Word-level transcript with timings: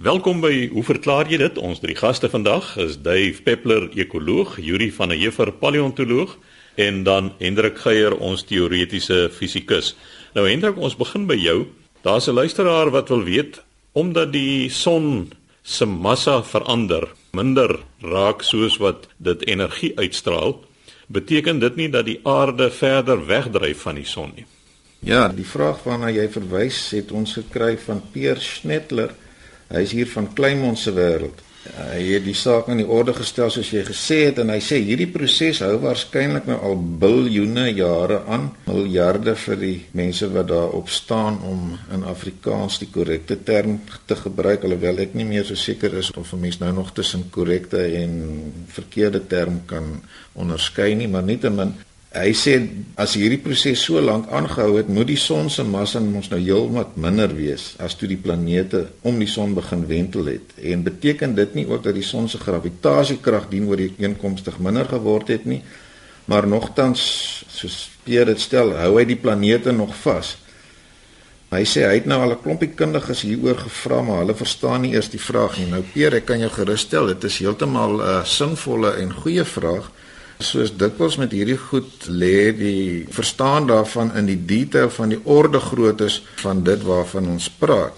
Welkom 0.00 0.38
by 0.40 0.70
Hoe 0.72 0.80
verklaar 0.80 1.28
jy 1.28 1.36
dit? 1.42 1.58
Ons 1.60 1.82
drie 1.82 1.92
gaste 1.92 2.30
vandag 2.32 2.70
is 2.80 2.94
Dave 3.04 3.42
Peppler, 3.44 3.90
ekoloog, 4.00 4.54
Yuri 4.56 4.86
van 4.96 5.12
der 5.12 5.20
Heever, 5.20 5.50
paleontoloog 5.52 6.38
en 6.80 7.02
dan 7.04 7.28
Hendrik 7.36 7.76
Geier, 7.82 8.16
ons 8.16 8.46
teoretiese 8.48 9.26
fisikus. 9.28 9.90
Nou 10.32 10.46
Hendrik, 10.48 10.80
ons 10.80 10.96
begin 10.96 11.28
by 11.28 11.36
jou. 11.36 11.66
Daar's 12.00 12.30
'n 12.32 12.38
luisteraar 12.40 12.88
wat 12.90 13.12
wil 13.12 13.24
weet 13.28 13.60
omdat 13.92 14.32
die 14.32 14.70
son 14.70 15.32
se 15.62 15.84
massa 15.84 16.42
verander, 16.42 17.12
minder 17.32 17.84
raak 18.00 18.42
soos 18.42 18.78
wat 18.78 19.06
dit 19.18 19.46
energie 19.46 19.92
uitstraal, 19.98 20.64
beteken 21.08 21.58
dit 21.58 21.76
nie 21.76 21.90
dat 21.90 22.06
die 22.06 22.20
aarde 22.24 22.70
verder 22.70 23.26
wegdryf 23.26 23.82
van 23.82 23.94
die 23.94 24.08
son 24.08 24.32
nie. 24.34 24.46
Ja, 25.00 25.28
die 25.28 25.46
vraag 25.46 25.82
waarna 25.82 26.08
jy 26.08 26.28
verwys 26.28 26.90
het 26.90 27.12
ons 27.12 27.32
gekry 27.32 27.76
van 27.78 28.02
Peer 28.12 28.40
Schnettler. 28.40 29.10
Hy 29.70 29.84
is 29.86 29.94
hier 29.94 30.10
van 30.10 30.32
Kleinmond 30.34 30.78
se 30.78 30.92
wêreld. 30.94 31.46
Hy 31.60 32.00
het 32.14 32.24
die 32.24 32.34
saak 32.34 32.70
in 32.72 32.78
die 32.80 32.88
orde 32.88 33.12
gestel 33.12 33.50
soos 33.52 33.68
jy 33.68 33.82
gesê 33.84 34.16
het 34.30 34.38
en 34.40 34.48
hy 34.48 34.58
sê 34.64 34.78
hierdie 34.80 35.10
proses 35.12 35.60
hou 35.60 35.74
waarskynlik 35.82 36.46
nou 36.48 36.56
al 36.70 36.78
biljoene 37.02 37.66
jare 37.76 38.22
aan, 38.32 38.46
miljarde 38.64 39.34
vir 39.42 39.60
die 39.60 39.74
mense 40.00 40.30
wat 40.32 40.48
daarop 40.48 40.88
staan 40.88 41.36
om 41.44 41.74
in 41.92 42.06
Afrikaans 42.08 42.80
die 42.80 42.88
korrekte 42.94 43.36
term 43.44 43.76
te 44.08 44.16
gebruik 44.16 44.64
alhoewel 44.64 45.04
ek 45.04 45.12
nie 45.18 45.28
meer 45.28 45.44
so 45.44 45.54
seker 45.54 45.98
is 46.00 46.10
of 46.16 46.32
'n 46.32 46.40
mens 46.40 46.58
nou 46.64 46.72
nog 46.72 46.94
tussen 46.96 47.28
korrekte 47.30 47.84
en 48.00 48.16
verkeerde 48.66 49.26
term 49.26 49.60
kan 49.66 50.00
onderskei 50.32 50.94
nie, 50.94 51.08
maar 51.08 51.22
nietemin 51.22 51.76
Hy 52.10 52.32
sê 52.34 52.56
as 52.98 53.12
hierdie 53.14 53.38
proses 53.38 53.78
so 53.86 54.00
lank 54.02 54.32
aangehou 54.34 54.80
het, 54.80 54.88
moet 54.90 55.06
die 55.06 55.18
son 55.20 55.46
se 55.46 55.62
massa 55.62 56.00
mos 56.02 56.26
nou 56.32 56.40
heelwat 56.42 56.96
minder 56.98 57.30
wees 57.30 57.76
as 57.78 57.94
toe 57.94 58.08
die 58.10 58.18
planete 58.18 58.80
om 59.06 59.20
die 59.22 59.28
son 59.30 59.54
begin 59.54 59.84
wentel 59.86 60.26
het. 60.26 60.56
En 60.58 60.82
beteken 60.82 61.36
dit 61.38 61.54
nie 61.54 61.68
ook 61.70 61.84
dat 61.84 61.94
die 61.94 62.02
son 62.02 62.26
se 62.28 62.40
gravitasiekrag 62.42 63.46
dien 63.52 63.68
oor 63.70 63.78
die 63.78 63.92
eenkomstig 64.02 64.58
minder 64.58 64.90
geword 64.90 65.30
het 65.30 65.46
nie, 65.46 65.60
maar 66.26 66.50
nogtans 66.50 67.04
soos 67.46 67.78
Pierre 68.02 68.34
dit 68.34 68.42
stel, 68.42 68.74
hou 68.74 68.96
hy 68.98 69.06
die 69.06 69.20
planete 69.20 69.70
nog 69.70 69.94
vas. 70.02 70.34
Hy 71.54 71.62
sê 71.62 71.86
hy 71.86 71.94
het 72.00 72.10
nou 72.10 72.18
al 72.24 72.34
'n 72.34 72.42
klompie 72.42 72.74
kundiges 72.74 73.22
hieroor 73.22 73.58
gevra, 73.58 74.02
maar 74.02 74.22
hulle 74.26 74.34
verstaan 74.34 74.82
nie 74.82 74.94
eers 74.98 75.14
die 75.14 75.22
vraag 75.22 75.58
nie. 75.58 75.70
Nou 75.70 75.82
Pierre, 75.94 76.16
ek 76.16 76.26
kan 76.26 76.40
jou 76.40 76.50
gerusstel, 76.50 77.06
dit 77.06 77.24
is 77.24 77.38
heeltemal 77.38 77.98
'n 77.98 78.00
uh, 78.00 78.24
sinvolle 78.24 78.98
en 78.98 79.14
goeie 79.14 79.44
vraag 79.44 79.90
soos 80.44 80.72
dikwels 80.76 81.16
met 81.20 81.32
hierdie 81.36 81.58
goed 81.58 82.06
lê 82.08 82.50
die 82.56 83.06
verstaan 83.12 83.66
daarvan 83.68 84.12
in 84.18 84.28
die 84.30 84.38
detail 84.38 84.90
van 84.90 85.12
die 85.12 85.20
orde 85.24 85.60
groottes 85.60 86.20
van 86.42 86.62
dit 86.64 86.82
waarvan 86.86 87.28
ons 87.36 87.50
praat. 87.60 87.96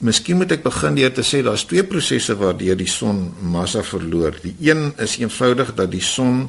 Miskien 0.00 0.38
moet 0.40 0.52
ek 0.56 0.64
begin 0.64 0.96
deur 0.96 1.12
te 1.12 1.24
sê 1.26 1.42
daar's 1.44 1.66
twee 1.68 1.84
prosesse 1.84 2.34
waardeur 2.40 2.78
die 2.80 2.88
son 2.88 3.26
massa 3.52 3.82
verloor. 3.84 4.38
Die 4.40 4.54
een 4.70 4.94
is 4.96 5.18
eenvoudig 5.20 5.74
dat 5.76 5.90
die 5.92 6.04
son 6.04 6.46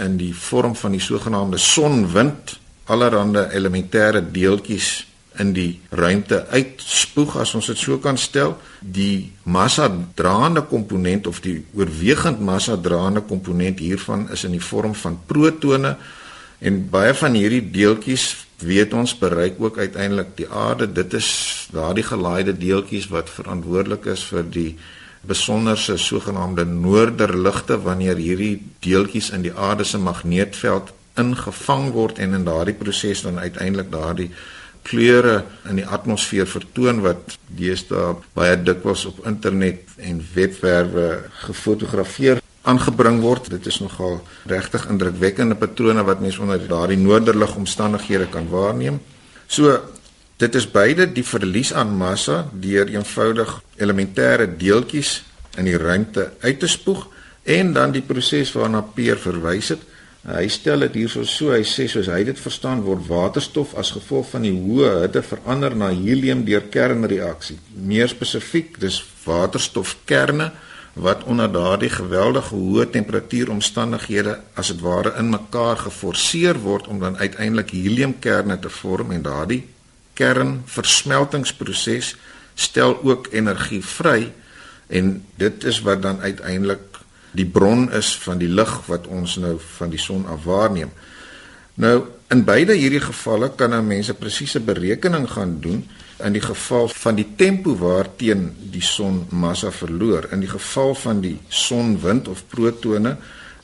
in 0.00 0.18
die 0.20 0.34
vorm 0.36 0.74
van 0.76 0.92
die 0.96 1.00
sogenaamde 1.00 1.58
sonwind 1.58 2.58
allerlei 2.90 3.46
elementêre 3.56 4.20
deeltjies 4.20 5.06
in 5.40 5.54
die 5.56 5.80
ruimte 5.90 6.42
uitspoeg 7.10 7.36
as 7.40 7.54
ons 7.54 7.66
dit 7.66 7.78
so 7.78 7.98
kan 7.98 8.16
stel 8.16 8.56
die 8.80 9.32
massa 9.44 9.88
draande 10.14 10.62
komponent 10.62 11.26
of 11.26 11.40
die 11.42 11.64
oorwegend 11.74 12.40
massa 12.40 12.76
draande 12.76 13.22
komponent 13.22 13.80
hiervan 13.80 14.28
is 14.30 14.44
in 14.44 14.52
die 14.52 14.62
vorm 14.62 14.94
van 14.94 15.18
protone 15.26 15.96
en 16.60 16.88
baie 16.90 17.14
van 17.14 17.34
hierdie 17.34 17.70
deeltjies 17.72 18.46
weet 18.60 18.92
ons 18.92 19.16
bereik 19.16 19.56
ook 19.58 19.78
uiteindelik 19.78 20.36
die 20.36 20.48
aarde. 20.48 20.86
Dit 20.92 21.14
is 21.16 21.68
daardie 21.72 22.04
gelaaide 22.04 22.52
deeltjies 22.52 23.08
wat 23.08 23.30
verantwoordelik 23.30 24.04
is 24.12 24.22
vir 24.28 24.44
die 24.44 24.76
besonderse 25.24 25.96
sogenaamde 25.96 26.64
noorderligte 26.68 27.80
wanneer 27.80 28.20
hierdie 28.20 28.60
deeltjies 28.84 29.30
in 29.32 29.42
die 29.42 29.54
aarde 29.56 29.84
se 29.84 29.98
magneetveld 29.98 30.92
ingevang 31.16 31.90
word 31.92 32.20
en 32.20 32.36
in 32.36 32.44
daardie 32.44 32.76
proses 32.76 33.24
dan 33.24 33.40
uiteindelik 33.40 33.90
daardie 33.92 34.30
kleure 34.86 35.44
in 35.68 35.80
die 35.80 35.86
atmosfeer 35.86 36.48
vertoon 36.48 37.02
wat 37.04 37.36
deesdae 37.56 38.16
baie 38.36 38.56
dikwels 38.62 39.06
op 39.10 39.24
internet 39.26 39.96
en 39.98 40.20
webwerwe 40.34 41.08
gefotografeer 41.46 42.40
aangebring 42.62 43.20
word. 43.24 43.48
Dit 43.50 43.66
is 43.66 43.80
nogal 43.80 44.20
regtig 44.50 44.86
indrukwekkende 44.90 45.56
patrone 45.56 46.04
wat 46.04 46.20
mens 46.20 46.38
onder 46.38 46.60
daardie 46.68 46.98
noorderlig 47.00 47.56
omstandighede 47.56 48.28
kan 48.28 48.48
waarneem. 48.48 49.00
So 49.46 49.78
dit 50.40 50.54
is 50.54 50.68
beide 50.70 51.06
die 51.12 51.24
verlies 51.24 51.72
aan 51.72 51.96
massa 51.96 52.46
deur 52.52 52.88
eenvoudig 52.88 53.58
elementêre 53.76 54.48
deeltjies 54.56 55.20
in 55.58 55.68
die 55.68 55.78
ruimte 55.78 56.30
uit 56.40 56.60
te 56.60 56.68
spoeg 56.70 57.06
en 57.44 57.72
dan 57.72 57.92
die 57.92 58.04
proses 58.04 58.52
waarna 58.52 58.82
Peer 58.94 59.18
verwys 59.18 59.72
het 59.74 59.84
Hy 60.20 60.48
stel 60.52 60.84
dit 60.84 60.98
hierso 61.00 61.22
so, 61.24 61.48
hy 61.54 61.62
sê 61.64 61.86
soos 61.88 62.10
hy 62.12 62.20
dit 62.28 62.36
verstaan 62.36 62.82
word 62.84 63.06
waterstof 63.08 63.72
as 63.80 63.94
gevolg 63.96 64.26
van 64.34 64.44
die 64.44 64.52
hoë 64.52 64.90
hitte 65.06 65.22
verander 65.24 65.72
na 65.72 65.88
helium 65.96 66.44
deur 66.44 66.66
kernreaksie. 66.68 67.56
Meer 67.72 68.10
spesifiek, 68.12 68.76
dis 68.82 69.00
waterstofkerne 69.24 70.50
wat 71.00 71.24
onder 71.24 71.48
daardie 71.52 71.88
geweldige 71.88 72.54
hoë 72.54 72.90
temperatuuromstandighede 72.92 74.36
as 74.60 74.68
dit 74.74 74.80
ware 74.84 75.14
in 75.18 75.30
mekaar 75.32 75.76
geforseer 75.86 76.58
word 76.60 76.88
om 76.90 77.00
dan 77.00 77.16
uiteindelik 77.16 77.70
heliumkerne 77.70 78.58
te 78.60 78.68
vorm 78.68 79.12
en 79.16 79.22
daardie 79.22 79.62
kernversmeltingsproses 80.18 82.16
stel 82.54 82.98
ook 83.06 83.30
energie 83.32 83.80
vry 83.86 84.32
en 84.88 85.24
dit 85.40 85.64
is 85.64 85.80
wat 85.86 86.02
dan 86.02 86.20
uiteindelik 86.20 86.89
die 87.32 87.46
bron 87.46 87.92
is 87.92 88.16
van 88.24 88.38
die 88.38 88.48
lig 88.48 88.86
wat 88.86 89.06
ons 89.06 89.36
nou 89.36 89.58
van 89.78 89.90
die 89.90 89.98
son 89.98 90.26
af 90.26 90.44
waarneem. 90.44 90.90
Nou 91.74 91.96
in 92.30 92.44
beide 92.44 92.76
hierdie 92.78 93.02
gevalle 93.02 93.50
kan 93.56 93.74
'n 93.74 93.86
mens 93.86 94.10
'n 94.10 94.18
presiese 94.18 94.60
berekening 94.60 95.30
gaan 95.30 95.60
doen 95.60 95.88
in 96.24 96.32
die 96.32 96.42
geval 96.42 96.88
van 96.88 97.14
die 97.14 97.26
tempo 97.36 97.76
waarteen 97.76 98.50
die 98.70 98.82
son 98.82 99.26
massa 99.30 99.70
verloor. 99.70 100.28
In 100.30 100.40
die 100.40 100.48
geval 100.48 100.94
van 100.94 101.20
die 101.20 101.38
sonwind 101.48 102.28
of 102.28 102.44
protone 102.48 103.16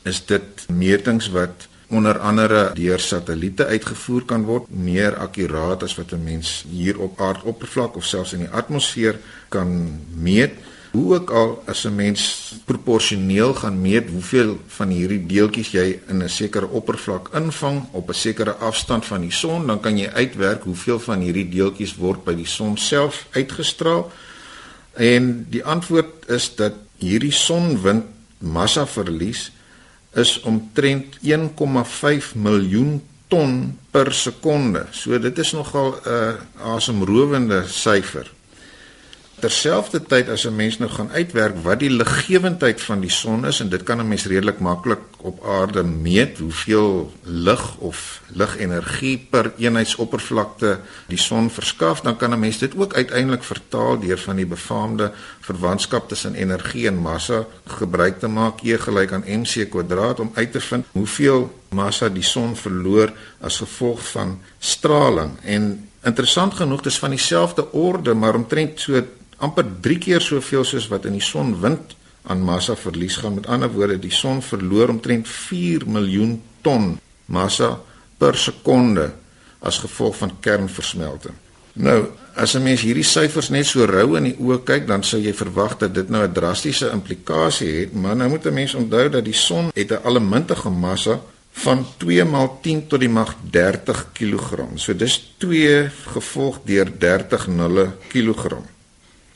is 0.02 0.24
dit 0.26 0.66
metings 0.68 1.28
wat 1.28 1.68
onder 1.86 2.18
andere 2.18 2.70
deur 2.74 2.98
satelliete 3.00 3.66
uitgevoer 3.66 4.24
kan 4.24 4.44
word, 4.44 4.70
meer 4.70 5.14
akkuraat 5.22 5.82
as 5.82 5.94
wat 5.96 6.12
'n 6.12 6.24
mens 6.24 6.64
hier 6.70 6.98
op 7.00 7.20
aardoppervlak 7.20 7.96
of 7.96 8.04
selfs 8.04 8.32
in 8.32 8.38
die 8.38 8.50
atmosfeer 8.50 9.18
kan 9.48 10.00
meet. 10.14 10.52
Hoe 10.96 11.14
ook 11.14 11.30
al 11.30 11.62
as 11.66 11.84
'n 11.84 11.94
mens 11.94 12.52
proporsioneel 12.64 13.54
gaan 13.54 13.80
meet 13.80 14.10
hoeveel 14.10 14.60
van 14.66 14.88
hierdie 14.88 15.26
deeltjies 15.26 15.70
jy 15.70 16.00
in 16.08 16.22
'n 16.22 16.28
sekere 16.28 16.68
oppervlak 16.68 17.28
invang 17.34 17.84
op 17.90 18.08
'n 18.08 18.14
sekere 18.14 18.52
afstand 18.52 19.04
van 19.04 19.20
die 19.20 19.32
son, 19.32 19.66
dan 19.66 19.80
kan 19.80 19.98
jy 19.98 20.08
uitwerk 20.08 20.62
hoeveel 20.62 20.98
van 20.98 21.20
hierdie 21.20 21.48
deeltjies 21.48 21.94
word 21.96 22.24
by 22.24 22.34
die 22.34 22.46
son 22.46 22.76
self 22.76 23.26
uitgestraal. 23.30 24.10
En 24.92 25.46
die 25.50 25.64
antwoord 25.64 26.28
is 26.28 26.54
dat 26.54 26.72
hierdie 26.98 27.32
sonwind 27.32 28.04
massa 28.38 28.86
verlies 28.86 29.52
is 30.14 30.40
omtrent 30.40 31.18
1,5 31.20 32.34
miljoen 32.34 33.02
ton 33.26 33.78
per 33.90 34.12
sekonde. 34.12 34.86
So 34.90 35.18
dit 35.18 35.38
is 35.38 35.52
nogal 35.52 36.00
'n 36.04 36.08
uh, 36.08 36.34
asemrowende 36.62 37.64
syfer. 37.66 38.35
Terselfdertyd 39.36 40.30
as 40.32 40.46
'n 40.46 40.56
mens 40.56 40.78
nou 40.78 40.90
gaan 40.90 41.10
uitwerk 41.12 41.56
wat 41.62 41.78
die 41.78 41.90
liggewendheid 41.90 42.80
van 42.80 43.00
die 43.00 43.10
son 43.10 43.44
is 43.46 43.60
en 43.60 43.68
dit 43.68 43.82
kan 43.82 44.00
'n 44.00 44.08
mens 44.08 44.24
redelik 44.26 44.58
maklik 44.58 44.98
op 45.20 45.44
aarde 45.44 45.82
meet 45.82 46.38
hoeveel 46.38 47.12
lig 47.22 47.76
of 47.76 48.22
ligenergie 48.32 49.26
per 49.30 49.52
eenheidsoppervlakte 49.58 50.80
die 51.06 51.18
son 51.18 51.50
verskaf, 51.50 52.00
dan 52.00 52.16
kan 52.16 52.32
'n 52.32 52.38
mens 52.38 52.58
dit 52.58 52.76
ook 52.76 52.94
uiteindelik 52.94 53.42
vertaal 53.42 53.98
deur 53.98 54.18
van 54.18 54.36
die 54.36 54.46
befaamde 54.46 55.12
verwantskap 55.40 56.08
tussen 56.08 56.34
energie 56.34 56.86
en 56.86 56.98
massa 56.98 57.44
gebruik 57.66 58.18
te 58.18 58.28
maak. 58.28 58.62
E 58.62 58.78
gelyk 58.78 59.12
aan 59.12 59.24
mc² 59.26 60.20
om 60.20 60.30
uit 60.34 60.52
te 60.52 60.60
vind 60.60 60.86
hoeveel 60.92 61.60
massa 61.68 62.08
die 62.08 62.22
son 62.22 62.56
verloor 62.56 63.12
as 63.40 63.56
gevolg 63.56 64.08
van 64.08 64.40
straling. 64.58 65.30
En 65.42 65.88
Interessant 66.06 66.54
genoeg, 66.54 66.84
dis 66.86 66.98
van 66.98 67.10
dieselfde 67.10 67.72
orde, 67.72 68.14
maar 68.14 68.34
omtrent 68.34 68.80
so 68.80 69.00
amper 69.38 69.66
3 69.80 69.98
keer 69.98 70.20
soveel 70.20 70.64
soos 70.64 70.88
wat 70.88 71.04
in 71.04 71.12
die 71.12 71.24
son 71.24 71.60
wind 71.60 71.96
aan 72.26 72.42
massa 72.42 72.76
verlies 72.76 73.16
gaan. 73.16 73.34
Met 73.34 73.46
ander 73.46 73.70
woorde, 73.72 73.98
die 73.98 74.14
son 74.14 74.42
verloor 74.42 74.88
omtrent 74.88 75.28
4 75.28 75.86
miljoen 75.86 76.40
ton 76.62 76.98
massa 77.26 77.76
per 78.18 78.36
sekonde 78.38 79.10
as 79.60 79.78
gevolg 79.78 80.16
van 80.16 80.32
kernversmelting. 80.40 81.34
Nou, 81.76 82.06
as 82.34 82.54
'n 82.54 82.62
mens 82.62 82.80
hierdie 82.80 83.04
syfers 83.04 83.48
net 83.48 83.66
so 83.66 83.84
rou 83.84 84.16
in 84.16 84.24
die 84.24 84.36
oë 84.38 84.64
kyk, 84.64 84.86
dan 84.86 85.02
sou 85.02 85.20
jy 85.20 85.32
verwag 85.32 85.78
dat 85.78 85.94
dit 85.94 86.08
nou 86.08 86.22
'n 86.24 86.32
drastiese 86.32 86.90
implikasie 86.90 87.80
het, 87.80 87.94
maar 87.94 88.16
nou 88.16 88.28
moet 88.28 88.46
'n 88.46 88.54
mens 88.54 88.74
onthou 88.74 89.08
dat 89.08 89.24
die 89.24 89.34
son 89.34 89.70
het 89.74 89.90
'n 89.90 90.04
allemintige 90.04 90.70
massa 90.70 91.20
van 91.52 91.86
2 91.96 92.24
maal 92.24 92.58
10 92.62 92.86
tot 92.86 93.00
die 93.00 93.08
mag 93.08 93.34
30 93.50 94.06
kg. 94.12 94.66
So 94.74 94.96
dis 94.96 95.32
2 95.38 95.90
gevolg 96.12 96.58
deur 96.64 96.98
30 96.98 97.46
nulle 97.46 97.92
kilogram. 98.08 98.75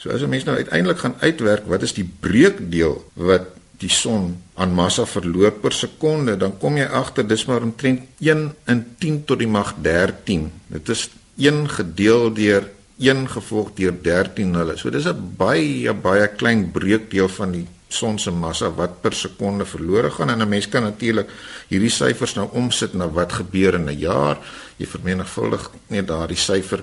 So 0.01 0.09
as 0.09 0.23
'n 0.23 0.33
mens 0.33 0.45
nou 0.45 0.57
uiteindelik 0.57 0.99
gaan 0.99 1.17
uitwerk 1.21 1.67
wat 1.69 1.83
is 1.83 1.93
die 1.93 2.09
breekdeel 2.21 3.05
wat 3.15 3.53
die 3.81 3.93
son 3.93 4.37
aan 4.55 4.73
massa 4.73 5.05
verloor 5.07 5.53
per 5.53 5.73
sekonde, 5.73 6.37
dan 6.37 6.59
kom 6.59 6.77
jy 6.77 6.85
agter 6.85 7.27
dis 7.27 7.45
maar 7.45 7.63
omtrent 7.63 8.01
1 8.19 8.55
in 8.67 8.87
10 8.99 9.25
tot 9.25 9.39
die 9.39 9.49
mag 9.49 9.75
13. 9.81 10.51
Dit 10.67 10.89
is 10.89 11.09
1 11.37 11.69
gedeel 11.69 12.33
deur 12.33 12.69
1 12.99 13.29
gevolg 13.29 13.75
deur 13.75 13.93
13 14.03 14.55
hulle. 14.55 14.77
So 14.77 14.91
dis 14.91 15.07
'n 15.07 15.35
baie 15.37 15.93
baie 15.93 16.29
klein 16.29 16.71
breekdeel 16.71 17.29
van 17.29 17.53
die 17.53 17.67
son 17.89 18.19
se 18.19 18.31
massa 18.31 18.71
wat 18.71 19.01
per 19.03 19.13
sekonde 19.13 19.65
verlore 19.65 20.11
gaan 20.11 20.31
en 20.31 20.43
'n 20.43 20.49
mens 20.49 20.69
kan 20.69 20.83
natuurlik 20.83 21.29
hierdie 21.69 21.91
syfers 21.91 22.35
nou 22.35 22.49
omsit 22.53 22.95
na 22.95 23.09
wat 23.09 23.33
gebeur 23.33 23.75
in 23.75 23.89
'n 23.89 23.99
jaar. 23.99 24.39
Jy 24.77 24.87
vermenigvuldig 24.87 25.71
net 25.87 26.07
daardie 26.07 26.37
syfer 26.37 26.83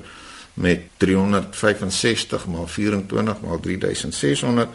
met 0.58 0.88
365 1.04 2.48
maal 2.50 2.68
24 2.68 3.42
maal 3.46 3.62
3600 3.62 4.70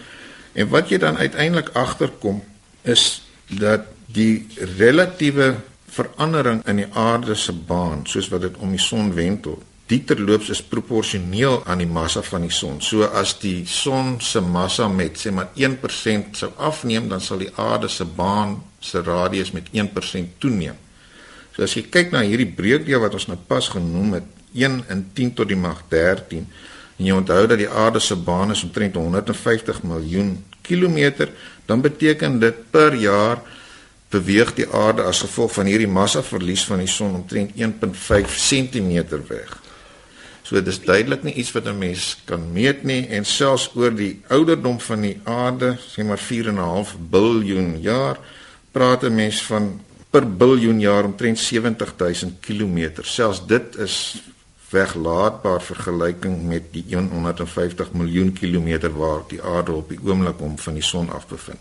en 0.53 0.71
wat 0.73 0.93
jy 0.93 1.01
dan 1.03 1.19
uiteindelik 1.19 1.73
agterkom 1.79 2.43
is 2.83 3.23
dat 3.47 3.89
die 4.13 4.47
relatiewe 4.79 5.55
verandering 5.93 6.63
in 6.69 6.85
die 6.85 6.89
aarde 6.93 7.35
se 7.35 7.53
baan 7.53 8.07
soos 8.09 8.31
wat 8.33 8.47
dit 8.47 8.57
om 8.63 8.71
die 8.75 8.83
son 8.83 9.13
wentel 9.17 9.61
die 9.93 10.01
terloops 10.09 10.51
is 10.53 10.63
proporsioneel 10.65 11.61
aan 11.69 11.83
die 11.83 11.91
massa 11.91 12.23
van 12.25 12.47
die 12.47 12.55
son. 12.55 12.79
So 12.85 13.09
as 13.09 13.35
die 13.43 13.65
son 13.69 14.17
se 14.25 14.41
massa 14.41 14.89
met 14.89 15.19
sê 15.21 15.33
maar 15.35 15.51
1% 15.59 16.39
sou 16.39 16.53
afneem, 16.57 17.11
dan 17.11 17.21
sal 17.21 17.43
die 17.43 17.51
aarde 17.61 17.91
se 17.93 18.07
baan 18.07 18.57
se 18.81 19.03
radius 19.05 19.53
met 19.57 19.69
1% 19.75 20.39
toeneem. 20.43 20.79
So 21.53 21.67
as 21.67 21.75
jy 21.77 21.85
kyk 21.93 22.15
na 22.15 22.23
hierdie 22.25 22.49
breekdeel 22.49 23.03
wat 23.03 23.19
ons 23.19 23.29
nou 23.29 23.37
pas 23.49 23.69
genoem 23.75 24.17
het, 24.21 24.31
1 24.55 24.85
in 24.89 25.11
10 25.13 25.35
tot 25.35 25.49
die 25.49 25.57
mag 25.57 25.83
13 25.89 26.47
en 26.99 27.09
jy 27.09 27.15
onthou 27.17 27.47
dat 27.47 27.59
die 27.59 27.71
aarde 27.71 28.01
se 28.01 28.17
baan 28.17 28.51
is 28.51 28.63
omtrent 28.63 28.95
150 28.95 29.83
miljoen 29.83 30.45
kilometer, 30.63 31.33
dan 31.67 31.81
beteken 31.81 32.39
dit 32.39 32.71
per 32.71 32.95
jaar 32.95 33.41
beweeg 34.13 34.53
die 34.55 34.69
aarde 34.69 35.03
as 35.09 35.23
gevolg 35.25 35.55
van 35.57 35.71
hierdie 35.71 35.91
massaverlies 35.91 36.65
van 36.69 36.83
die 36.83 36.91
son 36.91 37.17
omtrent 37.23 37.57
1.5 37.57 38.37
cm 38.37 38.93
weg. 39.29 39.57
So 40.43 40.61
dis 40.61 40.83
duidelik 40.85 41.23
nie 41.25 41.35
iets 41.41 41.53
wat 41.57 41.67
'n 41.67 41.79
mens 41.79 42.17
kan 42.25 42.53
meet 42.53 42.85
nie 42.85 43.07
en 43.09 43.25
selfs 43.25 43.71
oor 43.75 43.95
die 43.95 44.21
ouderdom 44.29 44.81
van 44.81 45.01
die 45.01 45.21
aarde, 45.25 45.79
sê 45.79 46.05
maar 46.05 46.19
4.5 46.19 46.97
biljoen 47.11 47.81
jaar, 47.81 48.19
praat 48.73 49.05
'n 49.05 49.15
mens 49.15 49.43
van 49.43 49.81
per 50.11 50.27
biljoen 50.37 50.81
jaar 50.81 51.05
omtrent 51.05 51.39
70000 51.39 52.41
km. 52.41 53.03
Selfs 53.03 53.47
dit 53.47 53.77
is 53.77 54.23
weglaatbaar 54.73 55.63
vergelyking 55.63 56.43
met 56.49 56.73
die 56.73 56.85
150 56.91 57.93
miljoen 57.93 58.33
kilometer 58.33 58.93
waar 58.97 59.23
die 59.29 59.43
aarde 59.43 59.73
op 59.73 59.89
die 59.89 60.01
oomblik 60.05 60.41
om 60.41 60.59
van 60.59 60.75
die 60.75 60.83
son 60.83 61.11
af 61.11 61.27
bevind. 61.29 61.61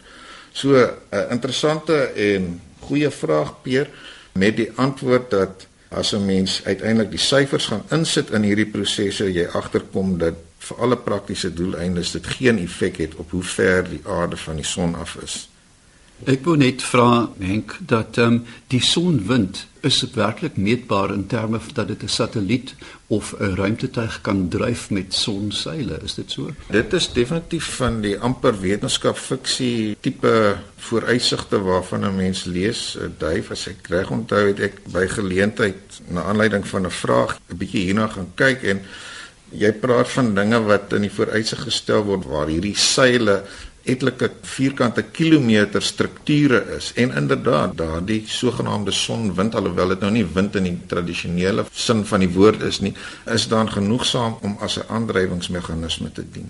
So 0.51 0.75
'n 0.75 1.29
interessante 1.29 1.95
en 2.15 2.61
goeie 2.79 3.09
vraag 3.09 3.61
Peer 3.61 3.89
met 4.33 4.55
die 4.55 4.71
antwoord 4.75 5.29
dat 5.29 5.67
as 5.89 6.13
'n 6.13 6.25
mens 6.25 6.61
uiteindelik 6.63 7.11
die 7.11 7.19
syfers 7.19 7.65
gaan 7.65 7.83
insit 7.89 8.29
in 8.29 8.43
hierdie 8.43 8.71
prosesse, 8.71 9.33
jy 9.33 9.45
agterkom 9.45 10.17
dat 10.17 10.33
vir 10.57 10.77
alle 10.77 10.97
praktiese 10.97 11.53
doeleindes 11.53 12.11
dit 12.11 12.27
geen 12.27 12.57
effek 12.57 12.97
het 12.97 13.15
op 13.15 13.31
hoe 13.31 13.43
ver 13.43 13.89
die 13.89 14.01
aarde 14.05 14.37
van 14.37 14.55
die 14.55 14.65
son 14.65 14.95
af 14.95 15.15
is. 15.15 15.50
Ek 16.29 16.43
wou 16.45 16.53
net 16.59 16.83
vra 16.85 17.31
Henk 17.41 17.79
dat 17.89 18.17
ehm 18.21 18.33
um, 18.33 18.35
die 18.69 18.81
sonwind 18.85 19.65
is 19.81 19.97
werklik 20.13 20.57
meetbaar 20.61 21.09
in 21.15 21.25
terme 21.27 21.59
dat 21.73 21.87
dit 21.87 22.03
'n 22.03 22.07
satelliet 22.07 22.75
of 23.07 23.33
'n 23.39 23.55
ruimtetuig 23.55 24.21
kan 24.21 24.49
dryf 24.49 24.89
met 24.89 25.13
sonseile, 25.13 25.99
is 26.03 26.13
dit 26.13 26.31
so? 26.31 26.51
Dit 26.69 26.93
is 26.93 27.13
definitief 27.13 27.65
van 27.75 28.01
die 28.01 28.17
amper 28.19 28.59
wetenskap 28.59 29.17
fiksie 29.17 29.97
tipe 29.99 30.57
vooruitsigte 30.77 31.61
waarvan 31.61 32.05
'n 32.05 32.15
mens 32.15 32.43
lees. 32.43 32.97
Duif 33.17 33.51
as 33.51 33.67
ek 33.67 33.87
reg 33.87 34.09
onthou 34.09 34.47
het 34.47 34.59
ek 34.59 34.75
by 34.91 35.07
geleentheid 35.07 36.01
na 36.07 36.23
aanleiding 36.23 36.67
van 36.67 36.85
'n 36.85 36.91
vraag 36.91 37.39
'n 37.49 37.57
bietjie 37.57 37.81
hierna 37.81 38.07
gaan 38.07 38.31
kyk 38.35 38.63
en 38.63 38.81
jy 39.51 39.71
praat 39.71 40.09
van 40.09 40.35
dinge 40.35 40.61
wat 40.63 40.93
in 40.93 41.01
die 41.01 41.11
vooruitsig 41.11 41.63
gestel 41.67 42.03
word 42.03 42.25
waar 42.25 42.47
hierdie 42.47 42.75
seile 42.77 43.41
etlike 43.83 44.29
vierkante 44.43 45.03
kilometer 45.11 45.81
strukture 45.81 46.61
is 46.77 46.91
en 46.95 47.13
inderdaad 47.17 47.77
daardie 47.77 48.23
sogenaamde 48.27 48.91
sonwind 48.91 49.55
alhoewel 49.55 49.95
dit 49.95 49.99
nou 50.05 50.11
nie 50.11 50.25
wind 50.25 50.55
in 50.55 50.69
die 50.69 50.77
tradisionele 50.87 51.65
sin 51.71 52.05
van 52.05 52.19
die 52.19 52.33
woord 52.33 52.61
is 52.61 52.81
nie 52.81 52.93
is 53.33 53.47
dan 53.47 53.71
genoegsaam 53.71 54.37
om 54.41 54.57
as 54.61 54.77
'n 54.77 54.89
aandrywingsmeganisme 54.89 56.11
te 56.11 56.25
dien. 56.31 56.49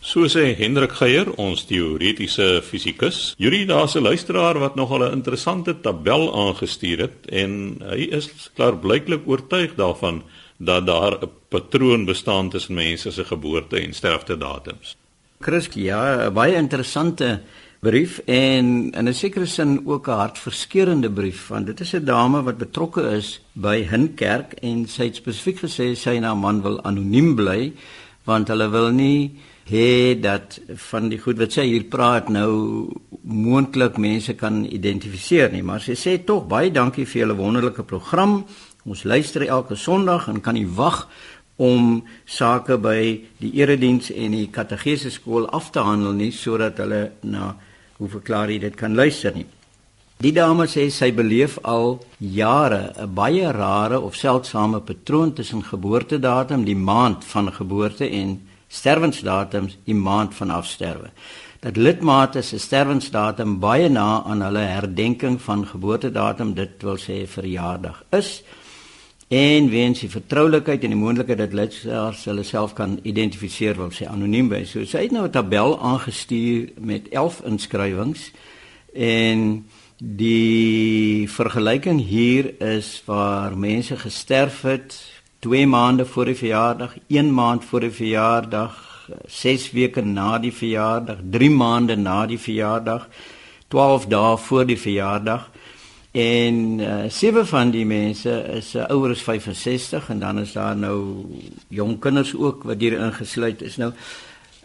So 0.00 0.24
sê 0.28 0.56
Hendrik 0.56 0.92
Geier, 0.96 1.28
ons 1.36 1.66
teoretiese 1.68 2.62
fisikus. 2.64 3.34
Julle 3.36 3.66
daar's 3.66 3.96
'n 3.96 4.02
luisteraar 4.02 4.58
wat 4.58 4.74
nogal 4.74 5.04
'n 5.04 5.12
interessante 5.12 5.80
tabel 5.80 6.32
aangestuur 6.34 6.98
het 6.98 7.26
en 7.28 7.82
hy 7.84 8.08
is 8.10 8.50
klaarblyklik 8.54 9.28
oortuig 9.28 9.74
daarvan 9.74 10.22
dat 10.56 10.86
daar 10.86 11.20
'n 11.20 11.30
patroon 11.48 12.04
bestaan 12.04 12.50
tussen 12.50 12.74
mense 12.74 13.10
se 13.10 13.24
geboorte 13.24 13.76
en 13.76 13.92
sterftedatums. 13.92 14.96
Chris, 15.40 15.70
ja, 15.72 16.28
baie 16.36 16.52
interessante 16.60 17.38
brief 17.80 18.18
en 18.28 18.90
in 18.92 19.08
'n 19.08 19.14
sekere 19.14 19.46
sin 19.46 19.80
ook 19.86 20.08
'n 20.08 20.20
hartverskeurende 20.20 21.10
brief 21.10 21.48
want 21.48 21.66
dit 21.66 21.80
is 21.80 21.94
'n 21.94 22.04
dame 22.04 22.42
wat 22.42 22.58
betrokke 22.58 23.02
is 23.16 23.40
by 23.54 23.86
hun 23.88 24.14
kerk 24.14 24.52
en 24.62 24.86
sy 24.86 25.04
het 25.04 25.16
spesifiek 25.16 25.60
gesê 25.60 25.96
sy 25.96 26.16
en 26.16 26.24
haar 26.24 26.36
man 26.36 26.60
wil 26.62 26.82
anoniem 26.84 27.34
bly 27.36 27.72
want 28.24 28.48
hulle 28.48 28.68
wil 28.70 28.92
nie 28.92 29.30
hê 29.70 30.20
dat 30.20 30.60
van 30.90 31.08
die 31.08 31.18
goed 31.18 31.38
wat 31.38 31.52
sy 31.52 31.64
hier 31.64 31.84
praat 31.84 32.28
nou 32.28 32.90
moontlik 33.22 33.96
mense 33.96 34.34
kan 34.34 34.64
identifiseer 34.64 35.52
nie. 35.52 35.62
Maar 35.62 35.80
sy 35.80 35.94
sê 35.94 36.24
tog 36.24 36.48
baie 36.48 36.70
dankie 36.70 37.06
vir 37.06 37.22
julle 37.22 37.36
wonderlike 37.36 37.82
program. 37.82 38.44
Ons 38.84 39.04
luister 39.04 39.46
elke 39.46 39.76
sonderdag 39.76 40.28
en 40.28 40.40
kan 40.40 40.54
nie 40.54 40.66
wag 40.66 41.06
om 41.60 42.00
sake 42.24 42.78
by 42.80 43.00
die 43.40 43.52
erediens 43.60 44.08
en 44.10 44.32
die 44.32 44.48
katedese 44.52 45.12
skool 45.12 45.48
af 45.52 45.70
te 45.74 45.84
handel 45.84 46.16
nie 46.16 46.32
sodat 46.32 46.80
hulle 46.80 47.02
na 47.22 47.52
hoe 47.98 48.08
verklaar 48.08 48.48
jy 48.48 48.60
dit 48.62 48.76
kan 48.80 48.96
luister 48.96 49.34
nie. 49.36 49.46
Die 50.20 50.32
dame 50.36 50.66
sê 50.68 50.86
sy 50.92 51.10
beleef 51.16 51.58
al 51.64 51.98
jare 52.18 52.92
'n 52.96 53.14
baie 53.14 53.52
rare 53.52 54.00
of 54.00 54.16
seldsame 54.16 54.80
patroon 54.80 55.32
tussen 55.32 55.62
geboortedatum, 55.62 56.64
die 56.64 56.76
maand 56.76 57.24
van 57.24 57.52
geboorte 57.52 58.08
en 58.08 58.40
sterwensdatums, 58.68 59.76
die 59.84 59.94
maand 59.94 60.34
van 60.34 60.50
afsterwe. 60.50 61.10
Dat 61.60 61.76
lidmate 61.76 62.42
se 62.42 62.58
sterwensdatum 62.58 63.58
baie 63.60 63.88
na 63.88 64.22
aan 64.24 64.42
hulle 64.42 64.64
herdenking 64.64 65.40
van 65.40 65.66
geboortedatum, 65.66 66.54
dit 66.54 66.82
wil 66.82 66.96
sê 66.96 67.26
verjaardag 67.26 68.04
is 68.10 68.42
en 69.30 69.68
weens 69.70 70.00
die 70.02 70.10
vertroulikheid 70.10 70.82
en 70.82 70.90
die 70.90 70.98
moontlikheid 70.98 71.38
dat 71.38 71.52
luisteraars 71.54 72.24
hulle 72.26 72.42
self 72.42 72.72
kan 72.74 72.96
identifiseer 73.06 73.76
wil 73.78 73.92
sê 73.94 74.08
anoniem 74.10 74.48
by. 74.50 74.64
So 74.66 74.82
sy 74.82 75.04
het 75.04 75.12
nou 75.14 75.22
'n 75.28 75.30
tabel 75.30 75.78
aangestuur 75.78 76.72
met 76.80 77.06
11 77.14 77.42
inskrywings 77.46 78.32
en 78.92 79.66
die 80.02 81.28
vergelyking 81.30 82.00
hier 82.00 82.60
is 82.60 83.02
waar 83.06 83.56
mense 83.56 83.96
gesterf 83.96 84.62
het 84.62 84.98
2 85.38 85.66
maande 85.66 86.06
voor 86.06 86.24
die 86.24 86.36
verjaardag, 86.36 86.96
1 87.06 87.34
maand 87.34 87.64
voor 87.64 87.80
die 87.80 87.90
verjaardag, 87.90 89.10
6 89.26 89.70
weke 89.70 90.00
na 90.00 90.38
die 90.38 90.52
verjaardag, 90.52 91.18
3 91.30 91.50
maande 91.50 91.96
na 91.96 92.26
die 92.26 92.38
verjaardag, 92.38 93.08
12 93.68 94.06
dae 94.06 94.36
voor 94.36 94.66
die 94.66 94.78
verjaardag 94.78 95.50
En 96.10 96.78
uh, 96.78 97.04
sewe 97.06 97.44
van 97.46 97.70
die 97.70 97.84
mense 97.86 98.32
is 98.56 98.72
uh, 98.74 98.88
ouer 98.90 99.12
as 99.14 99.22
65 99.22 100.08
en 100.10 100.18
dan 100.18 100.40
is 100.42 100.56
daar 100.56 100.74
nou 100.74 101.26
jong 101.70 102.00
kinders 102.02 102.32
ook 102.34 102.64
wat 102.66 102.80
hier 102.82 102.96
ingesluit 102.98 103.62
is. 103.62 103.76
Nou 103.78 103.92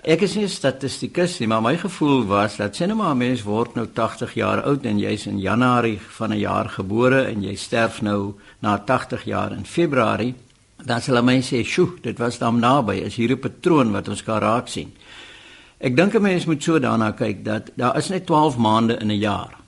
ek 0.01 0.23
is 0.25 0.33
nie 0.35 0.45
'n 0.45 0.49
statistikus 0.49 1.37
nie, 1.39 1.47
maar 1.47 1.61
my 1.61 1.77
gevoel 1.77 2.25
was 2.25 2.57
dat 2.57 2.73
sê 2.73 2.87
nou 2.87 2.97
maar 2.97 3.13
'n 3.13 3.17
mens 3.17 3.43
word 3.43 3.75
nou 3.75 3.85
80 3.93 4.33
jaar 4.33 4.63
oud 4.63 4.85
en 4.85 4.99
jy's 4.99 5.25
in 5.25 5.39
Januarie 5.39 5.99
van 6.17 6.33
'n 6.33 6.39
jaar 6.39 6.69
gebore 6.69 7.21
en 7.25 7.43
jy 7.43 7.55
sterf 7.55 8.01
nou 8.01 8.33
na 8.59 8.77
80 8.77 9.23
jaar 9.23 9.51
in 9.51 9.65
Februarie, 9.65 10.33
dan 10.85 11.01
sal 11.01 11.23
mense 11.23 11.55
sê, 11.55 11.63
"Sjoe, 11.63 12.01
dit 12.01 12.17
was 12.17 12.37
dan 12.37 12.59
naby. 12.59 13.05
Is 13.05 13.15
hier 13.15 13.31
'n 13.31 13.39
patroon 13.39 13.91
wat 13.91 14.07
ons 14.07 14.23
kan 14.23 14.39
raak 14.39 14.67
sien." 14.67 14.93
Ek 15.77 15.95
dink 15.95 16.15
'n 16.15 16.21
mens 16.21 16.45
moet 16.45 16.63
so 16.63 16.79
daarna 16.79 17.11
kyk 17.11 17.45
dat 17.45 17.71
daar 17.75 17.97
is 17.97 18.09
net 18.09 18.25
12 18.25 18.57
maande 18.57 18.97
in 18.97 19.11
'n 19.11 19.19
jaar 19.19 19.64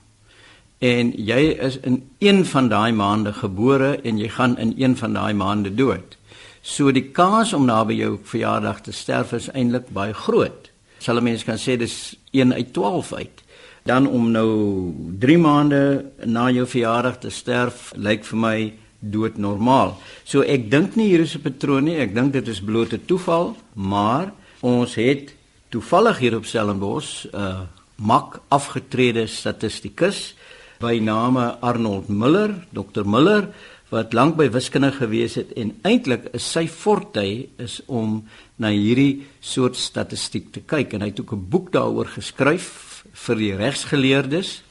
en 0.78 1.10
jy 1.12 1.40
is 1.58 1.78
in 1.82 2.02
een 2.18 2.44
van 2.46 2.68
daai 2.68 2.92
maande 2.92 3.32
gebore 3.32 3.96
en 4.04 4.18
jy 4.18 4.28
gaan 4.28 4.58
in 4.58 4.74
een 4.76 4.96
van 4.96 5.12
daai 5.12 5.34
maande 5.34 5.74
dood. 5.74 6.16
So 6.62 6.92
die 6.92 7.10
kans 7.14 7.52
om 7.52 7.66
naby 7.66 7.98
jou 7.98 8.18
verjaardag 8.22 8.82
te 8.86 8.92
sterf 8.92 9.32
is 9.32 9.48
eintlik 9.50 9.90
baie 9.94 10.14
groot. 10.14 10.70
Sal 10.98 11.16
'n 11.16 11.24
mens 11.24 11.44
kan 11.44 11.58
sê 11.58 11.76
dis 11.78 12.16
1 12.30 12.52
uit 12.52 12.72
12 12.72 13.12
uit. 13.12 13.42
Dan 13.84 14.06
om 14.06 14.30
nou 14.30 14.92
3 15.18 15.38
maande 15.38 16.04
na 16.24 16.50
jou 16.50 16.66
verjaardag 16.66 17.18
te 17.18 17.30
sterf 17.30 17.92
lyk 17.96 18.24
vir 18.24 18.38
my 18.38 18.72
dood 18.98 19.38
normaal. 19.38 19.96
So 20.24 20.42
ek 20.42 20.70
dink 20.70 20.96
nie 20.96 21.08
hier 21.08 21.20
is 21.20 21.34
'n 21.34 21.42
patroon 21.42 21.84
nie. 21.84 21.96
Ek 21.96 22.14
dink 22.14 22.32
dit 22.32 22.48
is 22.48 22.60
bloot 22.60 22.92
'n 22.92 23.02
toeval, 23.06 23.56
maar 23.74 24.32
ons 24.60 24.94
het 24.94 25.34
toevallig 25.70 26.18
hier 26.18 26.36
op 26.36 26.44
Stellenbosch 26.44 27.26
'n 27.26 27.36
uh, 27.36 27.60
mak 27.96 28.40
afgetrede 28.48 29.26
statistikus 29.26 30.34
by 30.80 30.98
name 31.02 31.58
Arnold 31.60 32.08
Miller, 32.08 32.54
Dr 32.72 33.04
Miller 33.04 33.48
wat 33.88 34.12
lank 34.12 34.36
by 34.36 34.50
wiskunde 34.52 34.90
gewees 34.92 35.38
het 35.40 35.54
en 35.56 35.72
eintlik 35.88 36.28
is 36.36 36.44
sy 36.44 36.66
forte 36.68 37.24
is 37.56 37.78
om 37.86 38.20
na 38.60 38.68
hierdie 38.74 39.24
soort 39.40 39.78
statistiek 39.80 40.50
te 40.52 40.60
kyk. 40.60 40.92
En 40.94 41.02
hy 41.02 41.08
het 41.08 41.20
ook 41.20 41.32
'n 41.32 41.48
boek 41.48 41.72
daaroor 41.72 42.06
geskryf 42.06 43.04
vir 43.12 43.36
die 43.36 43.56
regsgeleerdes 43.56 44.62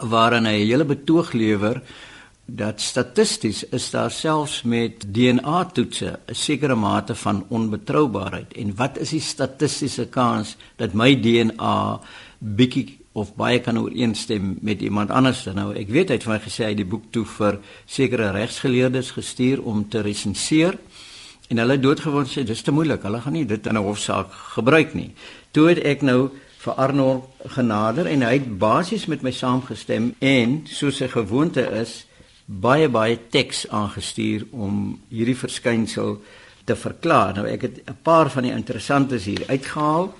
waarin 0.00 0.46
hy 0.46 0.58
'n 0.62 0.66
hele 0.66 0.84
betoog 0.84 1.32
lewer 1.32 1.82
dat 2.46 2.80
statisties 2.80 3.64
is 3.72 3.90
daar 3.90 4.10
selfs 4.10 4.62
met 4.62 5.04
DNA 5.14 5.64
toetse 5.64 6.18
'n 6.28 6.34
sekere 6.34 6.74
mate 6.74 7.14
van 7.14 7.44
onbetroubaarheid 7.48 8.52
en 8.52 8.74
wat 8.76 8.98
is 8.98 9.10
die 9.10 9.20
statistiese 9.20 10.06
kans 10.06 10.56
dat 10.76 10.92
my 10.92 11.14
DNA 11.20 12.00
bietjie 12.38 13.03
of 13.14 13.34
baie 13.38 13.60
kan 13.62 13.78
ooreenstem 13.78 14.56
met 14.66 14.82
iemand 14.82 15.10
anders 15.10 15.44
nou 15.54 15.72
ek 15.78 15.90
weet 15.94 16.10
hy 16.10 16.18
het 16.18 16.26
vir 16.26 16.34
my 16.34 16.40
gesê 16.42 16.64
hy 16.66 16.72
het 16.74 16.82
die 16.82 16.92
boek 16.94 17.10
toe 17.14 17.24
vir 17.36 17.60
sekere 17.86 18.30
regsgeleerdes 18.34 19.12
gestuur 19.16 19.62
om 19.62 19.84
te 19.88 20.02
resenseer 20.02 20.78
en 21.48 21.62
hulle 21.62 21.78
doodgewoon 21.78 22.26
sê 22.26 22.44
dis 22.46 22.62
te 22.62 22.74
moeilik 22.74 23.04
hulle 23.06 23.20
gaan 23.20 23.36
nie 23.38 23.46
dit 23.46 23.66
in 23.66 23.76
'n 23.78 23.86
hofsaak 23.86 24.32
gebruik 24.56 24.94
nie 24.94 25.12
toe 25.52 25.68
het 25.70 25.84
ek 25.84 26.02
nou 26.02 26.30
vir 26.64 26.80
Arnold 26.80 27.24
genader 27.56 28.06
en 28.08 28.22
hy 28.22 28.32
het 28.38 28.58
basies 28.58 29.06
met 29.06 29.22
my 29.22 29.30
saamgestem 29.30 30.14
en 30.20 30.62
soos 30.66 30.96
sy 30.96 31.08
gewoonte 31.12 31.64
is 31.80 32.04
baie 32.46 32.88
baie 32.88 33.18
teks 33.32 33.66
aangestuur 33.72 34.46
om 34.52 34.98
hierdie 35.08 35.36
verskynsel 35.36 36.18
te 36.64 36.76
verklaar. 36.76 37.34
Nou 37.36 37.46
ek 37.48 37.62
het 37.62 37.76
'n 37.88 37.96
paar 38.02 38.30
van 38.30 38.42
die 38.42 38.52
interessantes 38.52 39.24
hier 39.24 39.44
uitgehaal. 39.48 40.12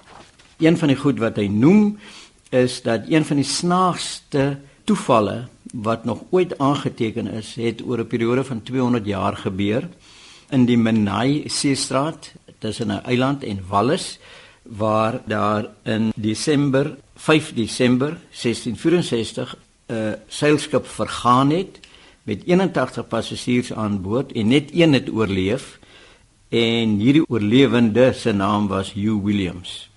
Een 0.58 0.76
van 0.76 0.88
die 0.88 0.96
goed 0.96 1.18
wat 1.18 1.36
hy 1.36 1.46
noem 1.46 1.98
is 2.54 2.82
dat 2.82 3.08
een 3.08 3.24
van 3.24 3.36
die 3.36 3.48
snaakste 3.48 4.58
toevalle 4.84 5.46
wat 5.72 6.04
nog 6.04 6.22
ooit 6.30 6.58
aangeteken 6.58 7.26
is, 7.26 7.54
het 7.54 7.82
oor 7.86 7.98
'n 7.98 8.06
periode 8.06 8.44
van 8.44 8.62
200 8.62 9.06
jaar 9.06 9.36
gebeur 9.36 9.88
in 10.50 10.64
die 10.64 10.78
Menai 10.78 11.42
Seestraat 11.46 12.32
tussen 12.58 12.88
'n 12.88 13.02
eiland 13.04 13.44
en 13.44 13.64
Wallis 13.68 14.18
waar 14.62 15.20
daar 15.26 15.66
in 15.82 16.12
Desember 16.16 16.96
5 17.16 17.54
Desember 17.54 18.16
1664 18.30 19.56
'n 19.86 20.16
seilskip 20.28 20.86
vergaan 20.86 21.50
het 21.50 21.80
met 22.22 22.42
81 22.44 23.08
passasiers 23.08 23.72
aan 23.72 24.02
boord 24.02 24.32
en 24.32 24.48
net 24.48 24.70
een 24.72 24.92
het 24.92 25.10
oorleef 25.10 25.78
en 26.48 26.88
hierdie 26.98 27.28
oorlewende 27.28 28.12
se 28.12 28.32
naam 28.32 28.66
was 28.66 28.92
Hugh 28.92 29.24
Williams. 29.24 29.93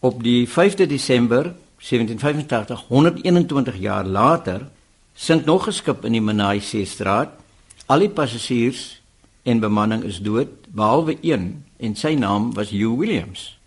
Op 0.00 0.22
die 0.22 0.48
5de 0.48 0.86
Desember 0.86 1.42
1785, 1.42 2.84
121 2.88 3.78
jaar 3.78 4.04
later, 4.06 4.68
sink 5.14 5.44
nog 5.44 5.66
'n 5.66 5.72
skip 5.72 6.04
in 6.04 6.12
die 6.12 6.20
Menai 6.20 6.60
Seestraat. 6.60 7.28
Al 7.86 7.98
die 7.98 8.08
passasiers 8.08 9.02
en 9.42 9.60
bemanning 9.60 10.02
is 10.02 10.20
dood 10.20 10.48
behalwe 10.68 11.18
een 11.20 11.64
en 11.76 11.96
sy 11.96 12.14
naam 12.14 12.54
was 12.54 12.70
Hugh 12.70 12.98
Williams. 12.98 13.58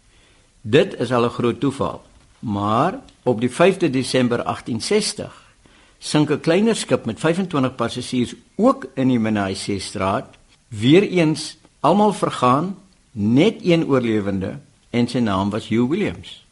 Dit 0.62 1.00
is 1.00 1.12
al 1.12 1.26
'n 1.26 1.30
groot 1.30 1.60
toeval. 1.60 2.02
Maar 2.40 3.00
op 3.24 3.40
die 3.40 3.52
5de 3.52 3.90
Desember 3.90 4.44
1860 4.44 5.54
sink 6.00 6.30
'n 6.30 6.40
kleiner 6.40 6.76
skip 6.76 7.06
met 7.06 7.20
25 7.20 7.76
passasiers 7.76 8.36
ook 8.56 8.86
in 8.94 9.08
die 9.08 9.20
Menai 9.20 9.56
Seestraat. 9.56 10.28
Weereens 10.68 11.58
almal 11.80 12.14
vergaan, 12.14 12.78
net 13.12 13.56
een 13.62 13.86
oorlewende 13.86 14.60
en 14.92 15.08
sy 15.08 15.20
naam 15.20 15.50
was 15.50 15.68
Hugh 15.68 15.90
Williams. 15.90 16.46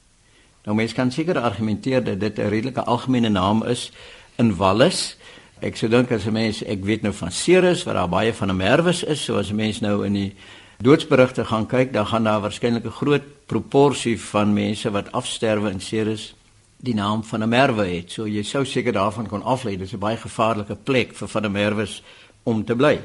Nou 0.66 0.76
mense 0.76 0.96
kan 0.96 1.12
seker 1.12 1.40
argumenteer 1.40 2.04
dat 2.04 2.20
dit 2.20 2.40
'n 2.40 2.50
redelike 2.50 2.84
algemene 2.84 3.30
naam 3.30 3.64
is 3.64 3.92
in 4.36 4.56
Wallis. 4.56 5.18
Ek 5.60 5.76
sou 5.76 5.90
dink 5.90 6.12
as 6.12 6.26
'n 6.26 6.34
mens, 6.34 6.64
ek 6.64 6.84
weet 6.84 7.02
nou 7.02 7.14
van 7.14 7.32
Ceres 7.32 7.84
waar 7.84 7.94
daar 7.94 8.10
baie 8.10 8.34
van 8.34 8.50
'n 8.50 8.58
merwes 8.58 9.04
is, 9.04 9.24
so 9.24 9.38
as 9.38 9.50
'n 9.50 9.56
mens 9.56 9.80
nou 9.80 10.06
in 10.06 10.14
die 10.14 10.36
doodsberigte 10.78 11.46
gaan 11.46 11.68
kyk, 11.68 11.94
dan 11.94 12.08
gaan 12.08 12.24
daar 12.24 12.42
waarskynlik 12.42 12.86
'n 12.86 12.92
groot 12.92 13.24
proporsie 13.46 14.22
van 14.22 14.54
mense 14.54 14.92
wat 14.92 15.12
afsterwe 15.12 15.70
in 15.70 15.82
Ceres 15.82 16.36
die 16.78 16.94
naam 16.94 17.24
van 17.24 17.44
'n 17.44 17.50
merwe 17.50 17.86
het. 17.86 18.12
So 18.12 18.28
jy 18.28 18.44
sou 18.44 18.66
seker 18.66 18.94
daarvan 18.94 19.28
kon 19.28 19.44
aflei 19.44 19.78
dis 19.78 19.94
'n 19.94 20.00
baie 20.00 20.18
gevaarlike 20.18 20.76
plek 20.76 21.14
vir 21.14 21.28
van 21.28 21.46
'n 21.46 21.52
merwes 21.52 22.04
om 22.44 22.66
te 22.66 22.76
bly. 22.76 23.02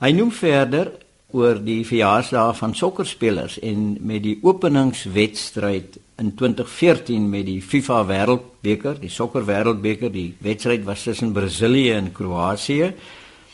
Hy 0.00 0.10
noem 0.10 0.32
verder 0.32 0.92
oor 1.34 1.58
die 1.58 1.82
verjaarsdae 1.86 2.54
van 2.54 2.74
sokkerspelers 2.78 3.58
en 3.66 3.96
met 4.06 4.22
die 4.22 4.36
openingswedstryd 4.42 5.98
in 6.22 6.34
2014 6.38 7.24
met 7.30 7.48
die 7.48 7.58
FIFA 7.62 8.04
Wêreldbeker, 8.06 9.00
die 9.02 9.10
sokker 9.10 9.46
Wêreldbeker, 9.48 10.12
die 10.14 10.30
wedstryd 10.46 10.86
was 10.86 11.02
tussen 11.02 11.34
Brasilië 11.34 11.96
en 11.98 12.12
Kroasie 12.14 12.92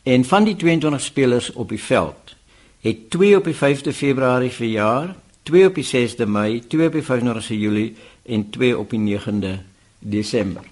en 0.05 0.25
van 0.29 0.45
die 0.45 0.57
22 0.61 1.01
spelers 1.01 1.53
op 1.53 1.73
die 1.73 1.81
veld 1.81 2.37
het 2.81 3.11
2 3.13 3.37
op 3.37 3.45
die 3.45 3.57
5de 3.57 3.93
Februarie 3.93 4.51
verjaar, 4.51 5.15
2 5.43 5.67
op 5.67 5.75
die 5.75 5.85
6de 5.85 6.27
Mei, 6.27 6.63
2 6.69 6.87
op 6.87 6.93
die 6.97 7.05
25de 7.05 7.59
Julie 7.59 7.97
en 8.25 8.51
2 8.51 8.79
op 8.79 8.91
die 8.91 9.01
9de 9.19 9.57
Desember. 9.99 10.65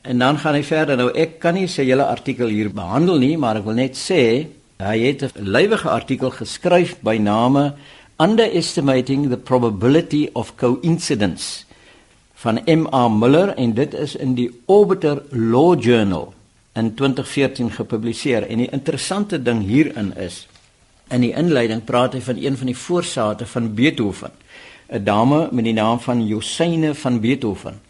En 0.00 0.18
dan 0.18 0.38
gaan 0.38 0.54
hy 0.54 0.62
verder. 0.62 0.96
Nou 0.96 1.10
ek 1.12 1.38
kan 1.42 1.56
nie 1.58 1.66
sy 1.68 1.84
hele 1.84 2.06
artikel 2.06 2.48
hier 2.48 2.70
behandel 2.72 3.18
nie, 3.18 3.34
maar 3.36 3.58
ek 3.60 3.66
wil 3.66 3.76
net 3.76 3.98
sê 3.98 4.46
hy 4.76 4.98
het 5.08 5.22
'n 5.22 5.48
lywige 5.48 5.88
artikel 5.88 6.30
geskryf 6.30 6.96
by 7.00 7.16
name 7.16 7.74
Underestimating 8.18 9.28
the 9.28 9.36
Probability 9.36 10.28
of 10.32 10.56
Coincidence 10.56 11.64
van 12.34 12.60
M.A. 12.64 13.08
Miller 13.08 13.48
en 13.48 13.74
dit 13.74 13.94
is 13.94 14.16
in 14.16 14.34
die 14.34 14.50
Obiter 14.66 15.22
Law 15.30 15.82
Journal 15.82 16.34
in 16.72 16.94
2014 16.94 17.70
gepubliseer. 17.70 18.46
En 18.48 18.58
die 18.58 18.70
interessante 18.70 19.42
ding 19.42 19.62
hierin 19.64 20.16
is 20.16 20.46
in 21.08 21.20
die 21.20 21.32
inleiding 21.32 21.84
praat 21.84 22.12
hy 22.12 22.20
van 22.20 22.36
een 22.36 22.56
van 22.56 22.66
die 22.66 22.76
voorsate 22.76 23.46
van 23.46 23.74
Beethoven. 23.74 24.30
'n 24.88 25.04
dame 25.04 25.48
met 25.52 25.64
die 25.64 25.72
naam 25.72 26.00
van 26.00 26.26
Josyne 26.26 26.94
van 26.94 27.20
Beethoven. 27.20 27.80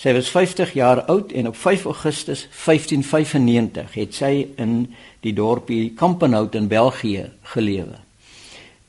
Sy 0.00 0.14
was 0.16 0.30
50 0.32 0.70
jaar 0.72 1.02
oud 1.12 1.32
en 1.36 1.50
op 1.50 1.56
5 1.56 1.84
Augustus 1.84 2.46
1595 2.64 3.94
het 3.94 4.14
sy 4.16 4.46
in 4.56 4.94
die 5.20 5.34
dorpie 5.36 5.90
Kampenhout 5.92 6.54
in 6.56 6.70
België 6.72 7.26
gelewe. 7.52 7.98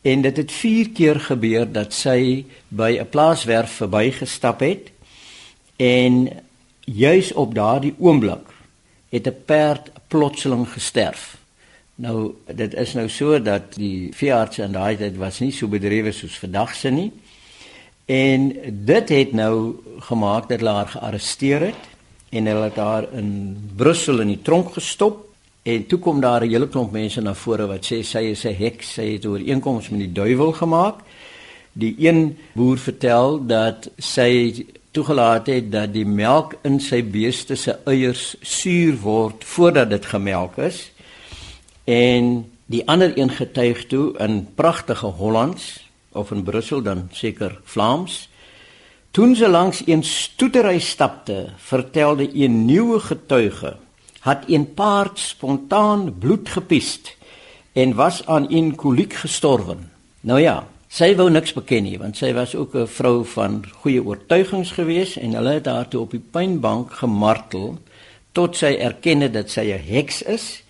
En 0.08 0.22
dit 0.24 0.38
het 0.38 0.52
4 0.52 0.90
keer 0.96 1.20
gebeur 1.20 1.68
dat 1.72 1.92
sy 1.94 2.46
by 2.68 2.96
'n 3.02 3.10
plaaswerf 3.10 3.72
verbygestap 3.72 4.60
het 4.60 4.92
en 5.76 6.30
juis 6.80 7.34
op 7.34 7.56
daardie 7.56 7.94
oomblik 8.00 8.48
het 9.10 9.28
'n 9.28 9.44
perd 9.46 9.92
plotseling 10.08 10.70
gesterf. 10.70 11.38
Nou 11.96 12.34
dit 12.56 12.74
is 12.74 12.94
nou 12.94 13.10
so 13.10 13.42
dat 13.42 13.76
die 13.76 14.14
veearts 14.16 14.58
in 14.58 14.72
daai 14.72 14.98
tyd 14.98 15.18
was 15.18 15.40
nie 15.40 15.52
so 15.52 15.68
bedrywe 15.68 16.12
soos 16.12 16.40
vandag 16.40 16.76
se 16.76 16.90
nie. 16.90 17.12
En 18.12 18.48
dit 18.86 19.10
het 19.10 19.32
nou 19.32 19.56
gemaak 20.04 20.50
dat 20.50 20.60
hulle 20.60 20.76
haar 20.76 20.90
gearresteer 20.92 21.68
het 21.70 21.84
en 22.30 22.46
hulle 22.46 22.68
het 22.68 22.80
haar 22.80 23.08
in 23.16 23.30
Brussel 23.76 24.20
in 24.20 24.34
die 24.34 24.42
tronk 24.44 24.74
gestop 24.76 25.30
en 25.64 25.86
toe 25.88 26.00
kom 26.00 26.20
daar 26.22 26.44
'n 26.44 26.50
hele 26.50 26.68
klomp 26.68 26.92
mense 26.92 27.22
na 27.22 27.34
vore 27.34 27.68
wat 27.68 27.86
sê 27.86 28.02
sy 28.04 28.24
is 28.32 28.46
'n 28.46 28.56
heks, 28.56 28.94
sy 28.94 29.14
het 29.14 29.26
ooreenkomste 29.26 29.92
met 29.92 30.00
die 30.00 30.22
duiwel 30.22 30.52
gemaak. 30.52 30.96
Die 31.74 31.96
een 31.98 32.38
boer 32.54 32.78
vertel 32.78 33.46
dat 33.46 33.90
sy 33.98 34.66
toegelaat 34.92 35.48
het 35.48 35.72
dat 35.72 35.94
die 35.94 36.06
melk 36.06 36.56
in 36.64 36.80
sy 36.80 37.04
beeste 37.04 37.56
se 37.56 37.78
eiers 37.86 38.36
suur 38.42 38.98
word 38.98 39.44
voordat 39.44 39.90
dit 39.90 40.06
gemelk 40.06 40.58
is. 40.58 40.92
En 41.84 42.52
die 42.66 42.88
ander 42.88 43.18
een 43.18 43.30
getuig 43.30 43.86
toe 43.86 44.18
in 44.18 44.48
pragtige 44.56 45.06
Hollands 45.06 45.91
of 46.12 46.32
in 46.32 46.44
Brussel 46.44 46.82
dan 46.82 47.10
seker 47.12 47.60
Vlaams. 47.64 48.30
Toe 49.12 49.36
sy 49.36 49.48
langs 49.48 49.82
een 49.86 50.04
stoetery 50.04 50.80
stapte, 50.80 51.52
vertelde 51.58 52.30
'n 52.32 52.66
nuwe 52.66 53.00
getuige, 53.00 53.78
het 54.22 54.48
'n 54.48 54.74
paard 54.74 55.20
spontaan 55.20 56.18
bloed 56.20 56.50
gepiest 56.50 57.18
en 57.74 57.96
was 57.96 58.26
aan 58.26 58.48
'n 58.50 58.76
koliek 58.76 59.14
gestorwe. 59.14 59.78
Nou 60.22 60.40
ja, 60.40 60.68
sy 60.88 61.16
wou 61.16 61.30
niks 61.30 61.54
beken 61.54 61.84
nie, 61.84 61.98
want 62.00 62.18
sy 62.18 62.34
was 62.34 62.56
ook 62.56 62.76
'n 62.76 62.88
vrou 62.88 63.26
van 63.26 63.64
goeie 63.82 64.04
oortuigings 64.04 64.72
gewees 64.72 65.18
en 65.18 65.34
hulle 65.34 65.54
het 65.54 65.66
haar 65.66 65.88
toe 65.88 66.02
op 66.02 66.12
die 66.12 66.24
pynbank 66.32 66.92
gemartel 66.94 67.78
tot 68.32 68.56
sy 68.56 68.76
erkenne 68.80 69.30
dat 69.32 69.50
sy 69.50 69.72
'n 69.72 69.84
heks 69.94 70.22
is 70.22 70.64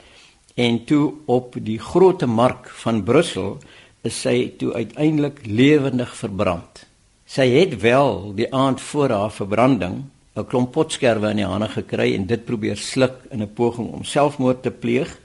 en 0.55 0.85
toe 0.85 1.13
op 1.25 1.55
die 1.59 1.79
groot 1.79 2.25
mark 2.25 2.69
van 2.69 3.03
Brussel 3.03 3.57
is 4.01 4.21
sy 4.21 4.53
toe 4.57 4.73
uiteindelik 4.73 5.45
lewendig 5.45 6.15
verbrand. 6.15 6.85
Sy 7.25 7.47
het 7.53 7.77
wel 7.81 8.33
die 8.35 8.49
aand 8.53 8.81
voor 8.81 9.09
haar 9.09 9.31
verbranding 9.31 10.03
'n 10.35 10.47
klomp 10.47 10.71
potskerwe 10.71 11.29
in 11.29 11.41
die 11.41 11.45
hande 11.45 11.67
gekry 11.67 12.13
en 12.15 12.25
dit 12.25 12.45
probeer 12.45 12.77
sluk 12.77 13.17
in 13.31 13.41
'n 13.41 13.53
poging 13.53 13.91
om 13.91 14.03
selfmoord 14.03 14.63
te 14.63 14.71
pleeg, 14.71 15.17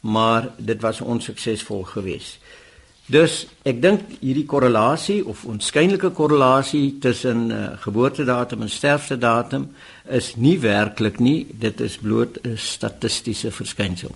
maar 0.00 0.50
dit 0.56 0.80
was 0.80 1.00
onsuksesvol 1.00 1.82
geweest. 1.82 2.38
Dus 3.06 3.46
ek 3.66 3.82
dink 3.82 4.00
hierdie 4.20 4.46
korrelasie 4.46 5.26
of 5.26 5.44
onskynlike 5.44 6.10
korrelasie 6.10 6.98
tussen 6.98 7.50
uh, 7.50 7.70
geboortedatum 7.82 8.62
en 8.62 8.70
sterftedatum 8.70 9.66
is 10.08 10.36
nie 10.36 10.58
werklik 10.62 11.18
nie, 11.18 11.46
dit 11.50 11.80
is 11.80 11.98
bloot 11.98 12.38
'n 12.44 12.56
statistiese 12.56 13.50
verskynsel. 13.50 14.14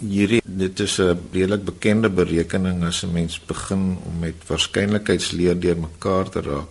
Hierdie 0.00 0.42
dit 0.44 0.80
is 0.80 0.98
'n 1.00 1.18
redelik 1.32 1.64
bekende 1.64 2.10
berekening 2.10 2.84
as 2.84 3.02
'n 3.02 3.12
mens 3.12 3.40
begin 3.46 3.98
om 4.04 4.18
met 4.20 4.34
waarskynlikheidsleer 4.46 5.60
deurmekaar 5.60 6.28
te 6.28 6.40
raak. 6.40 6.68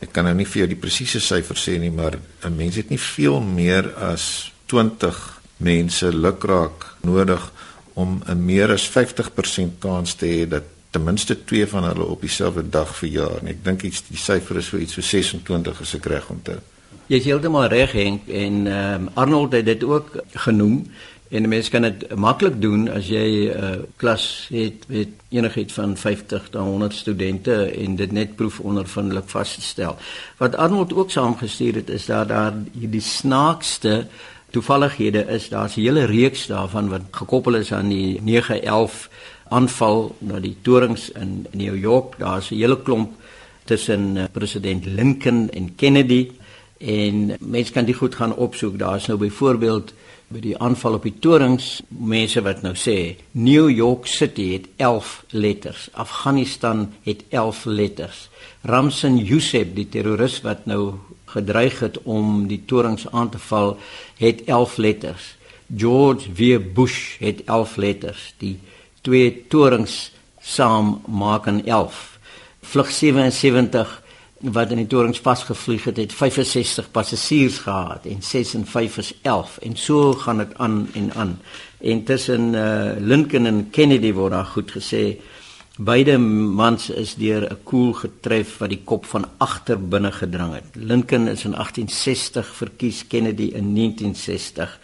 Ek 0.00 0.12
kan 0.12 0.24
nou 0.24 0.34
nie 0.34 0.46
vir 0.46 0.58
jou 0.58 0.68
die 0.68 0.82
presiese 0.84 1.20
syfer 1.20 1.56
sê 1.56 1.78
nie, 1.78 1.90
maar 1.90 2.18
'n 2.44 2.56
mens 2.56 2.76
het 2.76 2.88
nie 2.88 3.00
veel 3.00 3.40
meer 3.40 3.94
as 3.94 4.52
20 4.66 5.40
mense 5.56 6.16
lukraak 6.16 6.96
nodig 7.02 7.52
om 7.94 8.22
'n 8.26 8.44
meer 8.44 8.72
as 8.72 8.88
50% 8.88 9.78
kans 9.78 10.14
te 10.14 10.26
hê 10.26 10.48
dat 10.48 10.62
ten 10.90 11.04
minste 11.04 11.44
twee 11.44 11.66
van 11.66 11.84
hulle 11.84 12.04
op 12.04 12.20
dieselfde 12.20 12.68
dag 12.68 12.96
verjaar. 12.96 13.38
En 13.40 13.46
ek 13.46 13.64
dink 13.64 13.82
iets 13.82 14.02
die 14.08 14.18
syfer 14.18 14.56
is 14.56 14.66
so 14.66 14.76
iets 14.76 14.92
so 14.92 15.00
26 15.00 15.80
as 15.80 15.94
ek 15.94 16.04
reg 16.04 16.30
onthou. 16.30 16.58
Jy 17.06 17.16
is 17.16 17.24
heeltemal 17.24 17.68
reg 17.70 17.92
Henk 17.92 18.28
en 18.28 18.66
ehm 18.66 19.06
um, 19.06 19.08
Arnold 19.14 19.52
het 19.52 19.64
dit 19.64 19.84
ook 19.84 20.16
genoem 20.46 20.86
en 21.28 21.42
'n 21.42 21.48
mens 21.48 21.68
kan 21.68 21.82
dit 21.82 22.14
maklik 22.14 22.60
doen 22.60 22.88
as 22.88 23.08
jy 23.08 23.50
'n 23.50 23.64
uh, 23.64 23.70
klas 23.96 24.48
het 24.50 24.84
met 24.88 25.08
enigiets 25.28 25.72
van 25.72 25.96
50 25.96 26.48
tot 26.50 26.62
100 26.62 26.94
studente 26.94 27.54
en 27.64 27.96
dit 27.96 28.12
net 28.12 28.36
proefondervindelik 28.36 29.28
vasstel. 29.28 29.96
Wat 30.36 30.56
Arnold 30.56 30.94
ook 30.94 31.10
saamgestuur 31.10 31.74
het 31.74 31.90
is 31.90 32.06
dat 32.06 32.28
daar 32.28 32.54
hierdie 32.78 33.00
snaakste 33.00 34.06
toevallighede 34.50 35.26
is. 35.28 35.48
Daar's 35.48 35.76
'n 35.76 35.80
hele 35.80 36.04
reeks 36.04 36.46
daarvan 36.46 36.88
wat 36.88 37.02
gekoppel 37.10 37.54
is 37.54 37.72
aan 37.72 37.88
die 37.88 38.20
911 38.22 39.08
aanval 39.48 40.16
na 40.18 40.40
die 40.40 40.56
torings 40.62 41.10
in 41.10 41.46
New 41.50 41.76
York. 41.76 42.18
Daar's 42.18 42.50
'n 42.50 42.54
hele 42.54 42.82
klomp 42.82 43.12
tussen 43.64 44.16
uh, 44.16 44.24
president 44.32 44.84
Lincoln 44.84 45.50
en 45.50 45.74
Kennedy 45.74 46.30
en 46.78 47.36
mense 47.40 47.72
kan 47.72 47.84
dit 47.84 47.96
goed 47.96 48.14
gaan 48.14 48.34
opsoek. 48.34 48.78
Daar's 48.78 49.06
nou 49.06 49.18
byvoorbeeld 49.18 49.92
by 50.26 50.40
die 50.42 50.56
aanval 50.58 50.98
op 50.98 51.04
die 51.06 51.14
torings 51.22 51.80
mense 51.88 52.42
wat 52.42 52.64
nou 52.64 52.72
sê 52.74 53.14
New 53.38 53.68
York 53.70 54.08
City 54.10 54.48
het 54.56 54.66
11 54.82 55.12
letters, 55.30 55.88
Afghanistan 55.94 56.88
het 57.04 57.22
11 57.30 57.64
letters. 57.70 58.26
Ramsin 58.66 59.20
Youssef, 59.22 59.70
die 59.76 59.86
terroris 59.86 60.40
wat 60.42 60.66
nou 60.66 60.98
gedreig 61.30 61.78
het 61.84 62.00
om 62.02 62.46
die 62.50 62.62
torings 62.66 63.06
aan 63.12 63.30
te 63.30 63.38
val, 63.38 63.76
het 64.18 64.42
11 64.50 64.76
letters. 64.82 65.34
George 65.70 66.32
W 66.34 66.58
Bush 66.74 67.18
het 67.22 67.44
11 67.46 67.76
letters. 67.76 68.34
Die 68.42 68.58
twee 69.06 69.46
torings 69.50 70.10
saam 70.40 71.00
maak 71.06 71.46
'n 71.46 71.62
11. 71.66 72.18
Vlug 72.62 72.90
77 72.90 74.02
wat 74.52 74.70
in 74.70 74.80
die 74.82 74.86
torings 74.86 75.20
vasgevlieg 75.20 75.84
het, 75.84 75.96
het 75.96 76.12
65 76.12 76.90
passasiers 76.90 77.58
gehad 77.64 78.06
en 78.06 78.22
6 78.22 78.54
en 78.54 78.66
5 78.66 78.98
is 78.98 79.12
11 79.22 79.58
en 79.58 79.76
so 79.76 80.12
gaan 80.12 80.38
dit 80.38 80.52
aan 80.56 80.88
en 80.94 81.12
aan. 81.14 81.40
En 81.80 82.04
tussen 82.04 82.54
uh, 82.54 82.92
Lincoln 82.98 83.46
en 83.46 83.70
Kennedy 83.70 84.12
word 84.12 84.32
daar 84.32 84.52
goed 84.54 84.70
gesê 84.70 85.16
beide 85.76 86.16
mans 86.18 86.90
is 86.90 87.14
deur 87.14 87.50
'n 87.50 87.58
koel 87.64 87.92
getref 87.92 88.58
wat 88.58 88.68
die 88.68 88.82
kop 88.84 89.04
van 89.04 89.26
agter 89.38 89.78
binne 89.88 90.12
gedrang 90.12 90.54
het. 90.54 90.64
Lincoln 90.72 91.28
is 91.28 91.44
in 91.44 91.52
1860 91.52 92.54
verkies, 92.54 93.06
Kennedy 93.06 93.52
in 93.52 93.74
1960. 93.74 94.80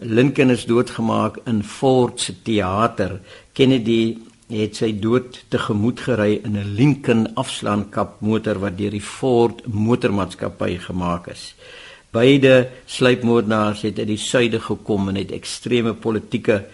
Lincoln 0.00 0.50
is 0.50 0.64
doodgemaak 0.64 1.36
in 1.44 1.62
Ford 1.62 2.20
se 2.20 2.42
teater. 2.42 3.20
Kennedy 3.52 4.18
het 4.52 4.76
sy 4.76 4.92
dood 5.00 5.38
tegemoet 5.52 6.00
gery 6.06 6.40
in 6.44 6.56
'n 6.56 6.74
Lincoln 6.76 7.34
afslaankap 7.34 8.20
motor 8.20 8.58
wat 8.58 8.78
deur 8.78 8.90
die 8.90 9.00
Ford 9.00 9.66
motormaatskappy 9.66 10.78
gemaak 10.78 11.28
is. 11.28 11.54
Beide 12.10 12.68
sluipmoordenaars 12.86 13.82
het 13.82 13.98
uit 13.98 14.06
die 14.06 14.20
suide 14.20 14.60
gekom 14.60 15.08
en 15.08 15.16
het 15.16 15.32
ekstreme 15.32 15.94
politieke 15.94 16.64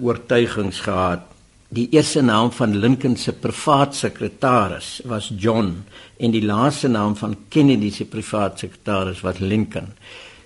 oortuigings 0.00 0.80
gehad. 0.80 1.20
Die 1.68 1.88
eerste 1.90 2.22
naam 2.22 2.52
van 2.52 2.76
Lincoln 2.76 3.16
se 3.16 3.32
privaat 3.32 3.94
sekretaris 3.94 5.00
was 5.04 5.32
John 5.36 5.84
en 6.16 6.30
die 6.30 6.44
laaste 6.44 6.88
naam 6.88 7.16
van 7.16 7.36
Kennedy 7.48 7.90
se 7.90 8.04
privaat 8.04 8.58
sekretaris 8.58 9.20
was 9.20 9.38
Lincoln. 9.38 9.88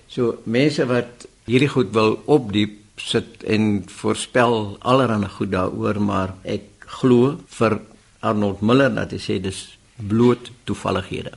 So 0.07 0.39
mense 0.43 0.85
wat 0.89 1.27
hierdie 1.45 1.69
goed 1.69 1.93
wil 1.93 2.17
opdiep 2.25 2.79
sit 2.95 3.43
en 3.43 3.83
voorspel 3.87 4.77
allerlei 4.79 5.29
goed 5.29 5.51
daaroor, 5.51 6.01
maar 6.01 6.35
ek 6.43 6.70
glo 6.99 7.37
vir 7.57 7.79
Arnold 8.21 8.61
Miller 8.61 8.91
dat 8.93 9.13
hy 9.15 9.21
sê 9.21 9.39
dis 9.41 9.61
bloot 9.97 10.51
toevallighede. 10.65 11.33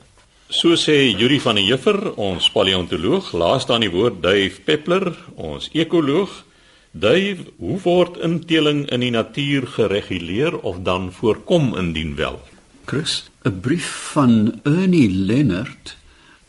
So 0.49 0.77
sê 0.77 0.97
Yuri 1.09 1.39
van 1.41 1.57
der 1.57 1.65
Heever, 1.65 2.11
ons 2.21 2.51
paleontoloog, 2.53 3.31
laaste 3.33 3.73
aan 3.73 3.85
die 3.85 3.93
woord 3.93 4.21
Dave 4.23 4.61
Peppler, 4.65 5.09
ons 5.35 5.71
ekoloog. 5.73 6.43
Dave, 6.91 7.49
hoe 7.59 7.79
word 7.83 8.19
inteling 8.23 8.85
in 8.93 9.03
die 9.03 9.11
natuur 9.11 9.65
gereguleer 9.73 10.55
of 10.61 10.83
dan 10.85 11.09
voorkom 11.11 11.73
indien 11.75 12.13
wel? 12.15 12.39
Chris, 12.85 13.25
'n 13.43 13.59
brief 13.59 13.89
van 14.13 14.61
Ernie 14.63 15.09
Leonard. 15.09 15.97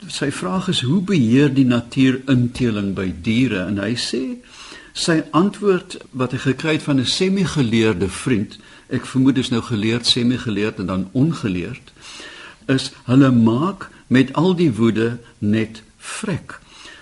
Sy 0.07 0.31
vraag 0.31 0.69
is 0.69 0.81
hoe 0.81 1.01
beheer 1.01 1.55
die 1.55 1.65
natuur 1.65 2.21
inteling 2.29 2.95
by 2.95 3.15
diere 3.23 3.65
en 3.67 3.79
hy 3.79 3.97
sê 3.97 4.37
Sy 4.97 5.19
antwoord 5.37 5.99
wat 6.17 6.33
hy 6.33 6.39
gekry 6.41 6.73
het 6.79 6.87
van 6.89 7.01
'n 7.01 7.05
semi-geleerde 7.05 8.09
vriend, 8.09 8.57
ek 8.89 9.07
vermoed 9.07 9.35
dis 9.35 9.51
nou 9.51 9.63
geleerd, 9.63 10.07
semi-geleerd 10.07 10.79
en 10.79 10.87
dan 10.87 11.09
ongeleerd, 11.13 11.93
is 12.67 12.93
hulle 13.05 13.31
maak 13.31 13.91
met 14.07 14.33
al 14.33 14.55
die 14.55 14.73
woede 14.75 15.19
net 15.39 15.83
vrek. 15.99 16.61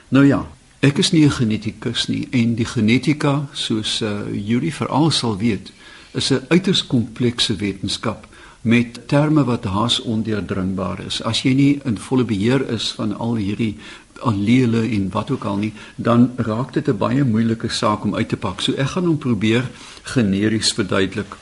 Nou 0.08 0.26
ja, 0.26 0.46
ek 0.80 0.98
is 0.98 1.12
nie 1.12 1.24
'n 1.24 1.30
genetikus 1.30 2.06
nie 2.08 2.28
en 2.30 2.54
die 2.54 2.68
genetika, 2.68 3.48
soos 3.52 4.00
uh, 4.02 4.20
Yuri 4.32 4.72
veral 4.72 5.10
sal 5.10 5.38
weet, 5.38 5.72
is 6.12 6.30
'n 6.30 6.44
uiters 6.48 6.86
komplekse 6.86 7.56
wetenskap 7.56 8.26
met 8.64 9.08
terme 9.08 9.44
wat 9.44 9.64
haas 9.64 10.00
ondeurdringbaar 10.00 11.04
is. 11.06 11.22
As 11.22 11.42
jy 11.42 11.52
nie 11.52 11.80
in 11.84 11.98
volle 11.98 12.24
beheer 12.24 12.68
is 12.70 12.92
van 12.96 13.16
al 13.16 13.36
hierdie 13.36 13.76
allele 14.24 14.88
en 14.88 15.10
wat 15.12 15.30
ook 15.30 15.44
al 15.44 15.56
nie, 15.56 15.72
dan 15.96 16.32
raak 16.36 16.72
dit 16.72 16.88
'n 16.88 16.96
baie 16.96 17.24
moeilike 17.24 17.68
saak 17.68 18.04
om 18.04 18.14
uit 18.14 18.28
te 18.28 18.36
pak. 18.36 18.60
So 18.60 18.72
ek 18.72 18.86
gaan 18.86 19.06
hom 19.06 19.18
probeer 19.18 19.70
generies 20.02 20.72
verduidelik. 20.72 21.36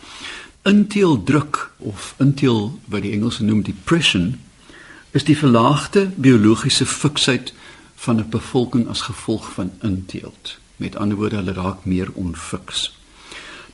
Inteeldruk 0.63 1.71
of 1.79 2.15
inteel 2.19 2.79
wat 2.85 3.03
die 3.03 3.13
Engelse 3.13 3.43
noem 3.45 3.65
depression 3.67 4.41
is 5.11 5.25
die 5.27 5.35
verlaagde 5.37 6.05
biologiese 6.15 6.87
fiksheid 6.87 7.51
van 7.95 8.17
'n 8.17 8.29
bevolking 8.29 8.89
as 8.89 9.01
gevolg 9.01 9.53
van 9.53 9.71
inteelt. 9.81 10.59
Met 10.77 10.97
ander 10.97 11.17
woorde, 11.17 11.37
hulle 11.37 11.53
raak 11.53 11.85
meer 11.85 12.13
onfiks. 12.13 12.99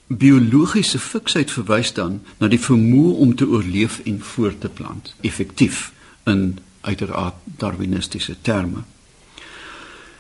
Biologiese 0.06 0.98
fiksheid 0.98 1.50
verwys 1.50 1.92
dan 1.92 2.20
na 2.38 2.48
die 2.48 2.60
vermoë 2.60 3.12
om 3.16 3.34
te 3.34 3.48
oorleef 3.48 4.00
en 4.04 4.20
voort 4.20 4.60
te 4.60 4.68
plant, 4.68 5.14
effektief 5.20 5.92
in 6.24 6.58
uiteraard 6.80 7.34
darwinistiese 7.44 8.36
terme. 8.40 8.82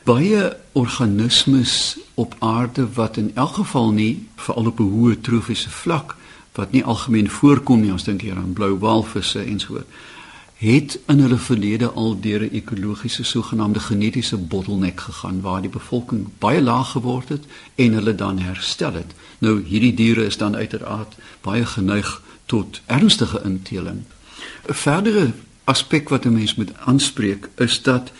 Baie 0.02 0.56
organismes 0.72 1.98
op 2.14 2.36
aarde 2.38 2.92
wat 2.92 3.16
in 3.16 3.30
elk 3.34 3.54
geval 3.54 3.90
nie 3.90 4.28
veral 4.36 4.66
op 4.66 4.80
'n 4.80 4.92
hoë 4.92 5.20
trofiese 5.20 5.70
vlak 5.70 6.16
wat 6.58 6.74
nie 6.74 6.84
algemeen 6.84 7.30
voorkom 7.30 7.80
nie, 7.80 7.92
ons 7.94 8.04
dink 8.04 8.24
hier 8.26 8.36
aan 8.36 8.52
blou 8.52 8.72
walvisse 8.82 9.42
en 9.44 9.60
so 9.62 9.76
voort, 9.78 9.98
het 10.58 10.98
in 11.06 11.20
hulle 11.22 11.38
verlede 11.38 11.90
al 11.90 12.16
deur 12.20 12.42
'n 12.42 12.54
ekologiese 12.60 13.24
sogenaamde 13.24 13.80
genetiese 13.80 14.36
bottleneck 14.36 15.00
gegaan 15.00 15.40
waar 15.40 15.60
die 15.60 15.70
bevolking 15.70 16.26
baie 16.38 16.62
laag 16.62 16.90
geword 16.90 17.28
het 17.28 17.44
en 17.74 17.92
hulle 17.92 18.14
dan 18.14 18.38
herstel 18.38 18.92
het. 18.92 19.14
Nou 19.38 19.62
hierdie 19.62 19.94
diere 19.94 20.24
is 20.24 20.36
dan 20.36 20.56
uiteraard 20.56 21.14
baie 21.40 21.66
geneig 21.66 22.22
tot 22.46 22.80
ernstige 22.86 23.40
inteling. 23.44 24.02
'n 24.68 24.74
Verdere 24.74 25.32
aspek 25.64 26.08
wat 26.08 26.24
'n 26.24 26.32
mens 26.32 26.54
moet 26.54 26.72
aanspreek 26.78 27.48
is 27.56 27.82
dat 27.82 28.10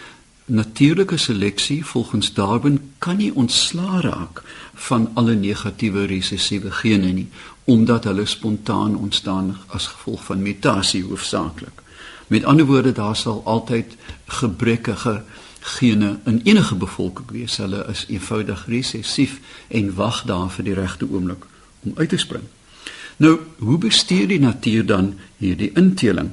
natuurlike 0.44 1.16
seleksie 1.16 1.85
volgens 1.85 2.33
Darwin 2.33 2.92
kan 2.98 3.16
nie 3.16 3.35
ontslaa 3.35 4.01
raak 4.01 4.42
van 4.74 5.11
alle 5.14 5.35
negatiewe 5.35 6.05
resessiewe 6.05 6.70
gene 6.70 7.12
nie 7.12 7.29
omdat 7.68 8.04
hulle 8.04 8.24
spontaan 8.26 8.96
ontstaan 8.96 9.57
as 9.66 9.87
gevolg 9.87 10.24
van 10.24 10.42
mutasie 10.42 11.04
hoofsaaklik. 11.04 11.83
Met 12.26 12.44
ander 12.44 12.66
woorde 12.66 12.92
daar 12.92 13.16
sal 13.16 13.42
altyd 13.44 13.96
gebrekkige 14.24 15.22
gene 15.61 16.18
in 16.24 16.40
enige 16.44 16.74
bevolking 16.74 17.31
wees. 17.31 17.57
Hulle 17.57 17.85
is 17.88 18.07
eenvoudig 18.09 18.64
resessief 18.66 19.40
en 19.68 19.94
wag 19.94 20.22
daar 20.24 20.48
vir 20.50 20.64
die 20.64 20.74
regte 20.74 21.09
oomblik 21.11 21.44
om 21.85 21.92
uit 21.94 22.09
te 22.09 22.16
spring. 22.16 22.44
Nou, 23.16 23.37
hoe 23.59 23.78
bestuur 23.78 24.28
die 24.28 24.40
natuur 24.40 24.87
dan 24.87 25.14
hierdie 25.37 25.72
inteling? 25.74 26.31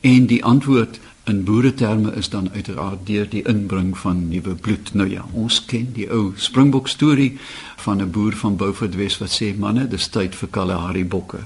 En 0.00 0.26
die 0.26 0.44
antwoord 0.44 1.00
In 1.28 1.44
boereterme 1.44 2.12
is 2.14 2.28
dan 2.28 2.50
uiteraard 2.52 3.06
deur 3.06 3.28
die 3.28 3.42
inbring 3.42 3.98
van 3.98 4.28
nuwe 4.28 4.54
bloed. 4.54 4.94
Nou 4.94 5.10
ja, 5.10 5.26
ons 5.32 5.64
ken 5.64 5.90
die 5.92 6.06
ou 6.10 6.32
Springbok 6.40 6.88
storie 6.88 7.36
van 7.76 8.00
'n 8.00 8.10
boer 8.10 8.32
van 8.32 8.56
Beaufort 8.56 8.94
Wes 8.94 9.18
wat 9.18 9.36
sê 9.40 9.58
manne, 9.58 9.88
dis 9.88 10.08
tyd 10.08 10.34
vir 10.34 10.48
Kalahari 10.48 11.04
bokke 11.04 11.38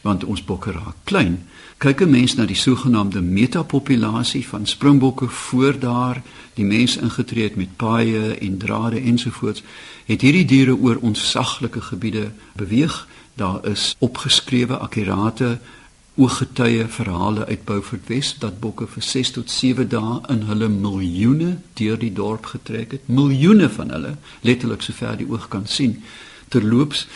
want 0.00 0.24
ons 0.24 0.44
bokke 0.44 0.72
raak 0.72 0.96
klein. 1.04 1.46
Kyk 1.78 2.00
'n 2.00 2.10
mens 2.10 2.34
na 2.34 2.44
die 2.44 2.56
sogenaamde 2.56 3.20
metapopulasie 3.20 4.48
van 4.48 4.66
springbokke 4.66 5.28
voor 5.28 5.78
daar 5.78 6.22
die 6.54 6.64
mens 6.64 6.96
ingetree 6.96 7.42
het 7.42 7.56
met 7.56 7.76
paaie 7.76 8.38
en 8.38 8.58
drade 8.58 9.00
ensovoorts, 9.00 9.62
het 10.04 10.20
hierdie 10.20 10.44
diere 10.44 10.76
oor 10.76 10.96
onsaglike 11.00 11.80
gebiede 11.80 12.30
beweeg. 12.56 13.08
Daar 13.34 13.66
is 13.66 13.96
opgeskrewe 13.98 14.76
akkurate 14.76 15.58
ooggetuie 16.20 16.84
verhale 16.92 17.46
uit 17.46 17.64
Beaufort 17.64 18.08
Wes 18.08 18.34
dat 18.38 18.60
bokke 18.60 18.86
vir 18.92 19.02
6 19.02 19.30
tot 19.38 19.50
7 19.50 19.88
dae 19.88 20.18
in 20.32 20.42
hulle 20.50 20.68
miljoene 20.68 21.54
deur 21.80 21.96
die 22.00 22.12
dorp 22.12 22.50
getrek 22.52 22.96
het. 22.96 23.06
Miljoene 23.08 23.70
van 23.72 23.92
hulle, 23.94 24.16
letterlik 24.44 24.84
sover 24.84 25.16
die 25.16 25.28
oog 25.30 25.48
kan 25.48 25.64
sien. 25.66 26.02
Terloops, 26.52 27.06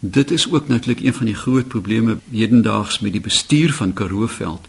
dit 0.00 0.30
is 0.34 0.48
ook 0.50 0.68
natuurlik 0.68 1.04
een 1.04 1.14
van 1.14 1.30
die 1.30 1.38
groot 1.38 1.68
probleme 1.68 2.18
hedendaags 2.30 2.98
met 2.98 3.14
die 3.14 3.22
bestuur 3.22 3.72
van 3.78 3.92
Karooveld. 3.92 4.66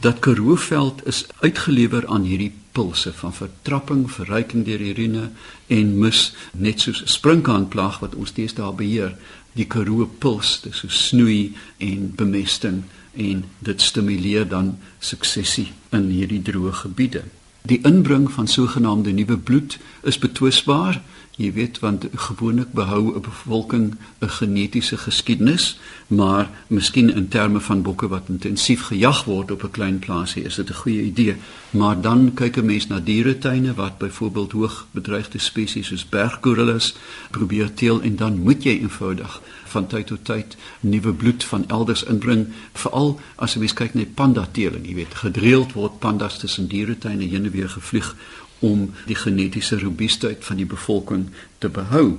Dat 0.00 0.18
Karooveld 0.24 1.04
is 1.06 1.26
uitgelewer 1.40 2.06
aan 2.06 2.22
hierdie 2.22 2.52
pulse 2.72 3.12
van 3.12 3.34
vertrapping, 3.34 4.06
verryking 4.12 4.64
deur 4.64 4.80
urine 4.80 5.30
en 5.66 5.98
mis 5.98 6.32
net 6.52 6.80
soos 6.80 7.02
sprinkaanplaag 7.10 7.98
wat 8.04 8.14
ons 8.14 8.32
deesdae 8.36 8.72
beheer. 8.78 9.16
Die 9.58 9.66
Karoo 9.66 10.06
puls, 10.06 10.60
dis 10.62 10.84
so 10.84 10.88
snoei 10.88 11.50
en 11.82 12.12
bemesting 12.14 12.84
en 13.18 13.42
dit 13.66 13.82
stimuleer 13.82 14.46
dan 14.46 14.76
suksesie 15.02 15.72
in 15.96 16.06
hierdie 16.12 16.44
droë 16.46 16.76
gebiede. 16.84 17.24
Die 17.68 17.80
inbring 17.82 18.30
van 18.32 18.46
sogenaamde 18.48 19.10
nuwe 19.10 19.36
bloed 19.36 19.78
is 20.02 20.18
betwisbaar. 20.18 21.02
Jy 21.36 21.50
weet 21.52 21.78
want 21.78 22.06
gewoonlik 22.14 22.72
behou 22.72 23.02
'n 23.14 23.20
bevolking 23.20 23.94
'n 24.20 24.28
genetiese 24.28 24.96
geskiedenis, 24.96 25.78
maar 26.06 26.50
miskien 26.66 27.14
in 27.14 27.28
terme 27.28 27.60
van 27.60 27.82
bokke 27.82 28.08
wat 28.08 28.28
intensief 28.28 28.82
gejag 28.82 29.24
word 29.24 29.50
op 29.50 29.62
'n 29.62 29.70
klein 29.70 29.98
plaasie 29.98 30.42
is 30.42 30.54
dit 30.54 30.70
'n 30.70 30.80
goeie 30.82 31.02
idee. 31.02 31.36
Maar 31.70 32.00
dan 32.00 32.34
kyk 32.34 32.56
'n 32.56 32.66
mens 32.66 32.86
na 32.86 33.00
dieretuine 33.00 33.74
wat 33.74 33.98
byvoorbeeld 33.98 34.52
hoog 34.52 34.86
bedreigde 34.90 35.38
spesies 35.38 35.86
soos 35.86 36.08
berggorillas 36.08 36.94
probeer 37.30 37.74
teel 37.74 38.00
en 38.00 38.16
dan 38.16 38.38
moet 38.38 38.62
jy 38.62 38.78
eenvoudig 38.80 39.40
van 39.68 39.86
tyd 39.86 40.06
tot 40.06 40.24
tyd 40.24 40.56
nuwe 40.80 41.12
bloed 41.12 41.44
van 41.44 41.64
elders 41.68 42.04
inbring 42.04 42.46
veral 42.72 43.14
as 43.36 43.54
jy 43.54 43.70
kyk 43.74 43.94
na 43.94 44.04
panda 44.14 44.48
teeling 44.52 44.86
jy 44.86 44.94
weet 45.02 45.14
gedreeld 45.22 45.72
word 45.78 45.98
pandas 46.00 46.38
tussen 46.38 46.68
dieretuine 46.68 47.24
heen 47.24 47.44
en 47.44 47.54
weer 47.54 47.68
gevlieg 47.68 48.14
om 48.60 48.90
die 49.06 49.16
genetiese 49.16 49.78
robuustheid 49.78 50.44
van 50.44 50.56
die 50.56 50.66
bevolking 50.66 51.28
te 51.58 51.68
behou. 51.68 52.18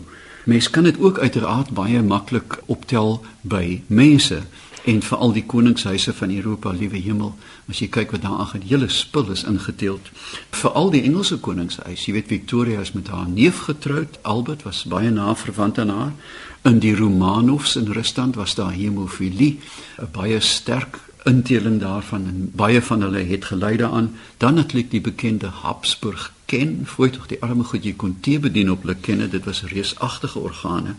Mens 0.50 0.70
kan 0.70 0.84
dit 0.84 1.00
ook 1.00 1.20
uiteraard 1.20 1.70
baie 1.76 2.02
maklik 2.02 2.62
optel 2.66 3.20
by 3.42 3.82
mense 3.88 4.42
en 4.90 5.02
veral 5.06 5.34
die 5.36 5.46
koningshuise 5.54 6.14
van 6.18 6.36
Europa 6.36 6.74
liewe 6.82 7.02
hemel 7.06 7.34
as 7.70 7.82
jy 7.84 7.90
kyk 7.94 8.14
wat 8.16 8.26
daar 8.26 8.42
aangaan 8.44 8.68
hele 8.70 8.90
spul 8.90 9.32
is 9.36 9.46
ingeteeld 9.54 10.12
veral 10.62 10.94
die 10.96 11.04
Engelse 11.10 11.40
koningshuis 11.48 12.06
jy 12.08 12.18
weet 12.18 12.32
Victoria 12.34 12.84
is 12.86 12.96
met 12.98 13.12
haar 13.14 13.28
neef 13.30 13.66
getroud 13.70 14.20
Albert 14.22 14.64
was 14.68 14.86
baie 14.96 15.12
na 15.12 15.36
verwant 15.36 15.80
aan 15.80 15.96
haar 15.96 16.14
In 16.68 16.80
die 16.84 16.96
Romanovs 16.96 17.76
in 17.76 17.88
Rusland 17.92 18.36
was 18.36 18.56
daar 18.56 18.74
hemofilie, 18.74 19.60
'n 19.98 20.08
baie 20.12 20.40
sterk 20.40 21.00
inteling 21.24 21.80
daarvan 21.80 22.26
en 22.28 22.52
baie 22.56 22.82
van 22.82 23.02
hulle 23.02 23.24
het 23.24 23.46
gelei 23.46 23.78
daaraan. 23.78 24.16
Dan 24.38 24.54
natuurlik 24.54 24.92
die 24.92 25.02
bekende 25.02 25.48
Habsburg 25.48 26.34
ken, 26.46 26.82
voor 26.84 27.10
tog 27.10 27.28
die 27.28 27.42
arme 27.42 27.64
goed 27.64 27.84
jy 27.84 27.94
kon 27.94 28.18
tee 28.20 28.40
bedien 28.40 28.72
op 28.72 28.82
hulle 28.82 28.96
kenne, 28.96 29.30
dit 29.30 29.46
was 29.46 29.64
reusagtige 29.64 30.40
organe. 30.40 30.96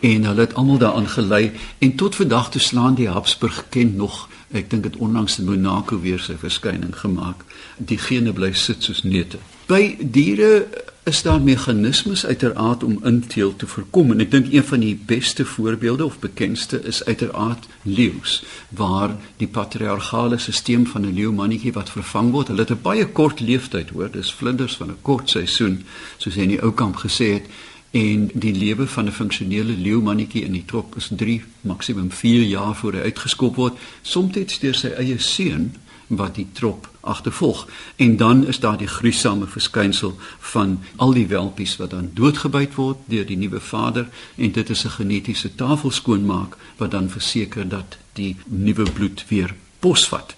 En 0.00 0.24
hulle 0.24 0.40
het 0.40 0.54
almal 0.54 0.78
daaraan 0.78 1.08
gelei 1.08 1.52
en 1.78 1.94
tot 1.94 2.14
vandag 2.14 2.50
toe 2.50 2.60
slaan 2.60 2.94
die 2.94 3.08
Habsburg 3.08 3.64
ken 3.68 3.96
nog, 3.96 4.28
ek 4.52 4.70
dink 4.70 4.82
dit 4.82 4.96
onlangs 4.96 5.38
in 5.38 5.44
Monaco 5.44 6.00
weer 6.00 6.20
sy 6.20 6.36
verskyning 6.40 6.96
gemaak. 6.96 7.44
Die 7.78 7.98
gene 7.98 8.32
bly 8.32 8.52
sit 8.52 8.82
soos 8.82 9.02
neute. 9.02 9.38
By 9.66 9.96
diere 9.98 10.66
is 11.06 11.22
daar 11.22 11.40
meganismes 11.40 12.26
uiteraard 12.26 12.82
om 12.84 13.04
inteel 13.04 13.56
te 13.56 13.66
voorkom 13.66 14.10
en 14.10 14.22
ek 14.24 14.30
dink 14.30 14.48
een 14.50 14.64
van 14.66 14.82
die 14.82 14.96
beste 15.06 15.44
voorbeelde 15.46 16.04
of 16.04 16.18
bekendste 16.18 16.80
is 16.82 16.98
uiteraard 17.04 17.68
leeu's 17.82 18.40
waar 18.80 19.14
die 19.38 19.46
patriargale 19.46 20.38
stelsel 20.38 20.86
van 20.90 21.06
'n 21.06 21.14
leeu-mannetjie 21.14 21.72
wat 21.78 21.94
vervang 21.94 22.32
word 22.34 22.48
hulle 22.48 22.66
het 22.66 22.74
'n 22.74 22.82
baie 22.82 23.06
kort 23.06 23.40
leeftyd 23.40 23.90
hoor 23.90 24.10
dis 24.10 24.32
vlinders 24.34 24.76
van 24.76 24.90
'n 24.90 25.02
kort 25.02 25.30
seisoen 25.30 25.84
soos 26.16 26.34
hy 26.34 26.42
in 26.42 26.54
die 26.54 26.62
ou 26.62 26.72
kamp 26.72 26.96
gesê 26.96 27.32
het 27.38 27.46
en 27.90 28.30
die 28.34 28.54
lewe 28.54 28.86
van 28.86 29.06
'n 29.06 29.12
funksionele 29.12 29.72
leeu-mannetjie 29.76 30.44
in 30.44 30.52
die 30.52 30.64
trop 30.64 30.96
is 30.96 31.10
3 31.16 31.42
maksimum 31.60 32.12
4 32.12 32.42
jaar 32.42 32.74
voor 32.76 32.92
hy 32.92 33.00
uitgeskop 33.00 33.54
word. 33.56 33.78
Soms 34.02 34.58
deur 34.60 34.74
sy 34.74 34.88
eie 34.88 35.18
seun 35.18 35.74
wat 36.06 36.34
die 36.34 36.46
trop 36.52 36.90
agtervolg 37.00 37.68
en 37.96 38.16
dan 38.16 38.46
is 38.46 38.60
daar 38.60 38.78
die 38.78 38.86
gruisame 38.86 39.46
verskynsel 39.46 40.14
van 40.38 40.80
al 40.96 41.12
die 41.12 41.26
welpies 41.26 41.76
wat 41.76 41.90
dan 41.90 42.10
doodgebyt 42.14 42.74
word 42.74 42.98
deur 43.06 43.26
die 43.26 43.36
nuwe 43.36 43.60
vader. 43.60 44.08
En 44.36 44.52
dit 44.52 44.70
is 44.70 44.84
'n 44.84 44.90
genetiese 44.90 45.54
tafelskoonmaak 45.54 46.56
wat 46.76 46.90
dan 46.90 47.10
verseker 47.10 47.68
dat 47.68 47.96
die 48.12 48.36
nuwe 48.46 48.90
bloed 48.90 49.24
weer 49.28 49.54
posvat. 49.78 50.34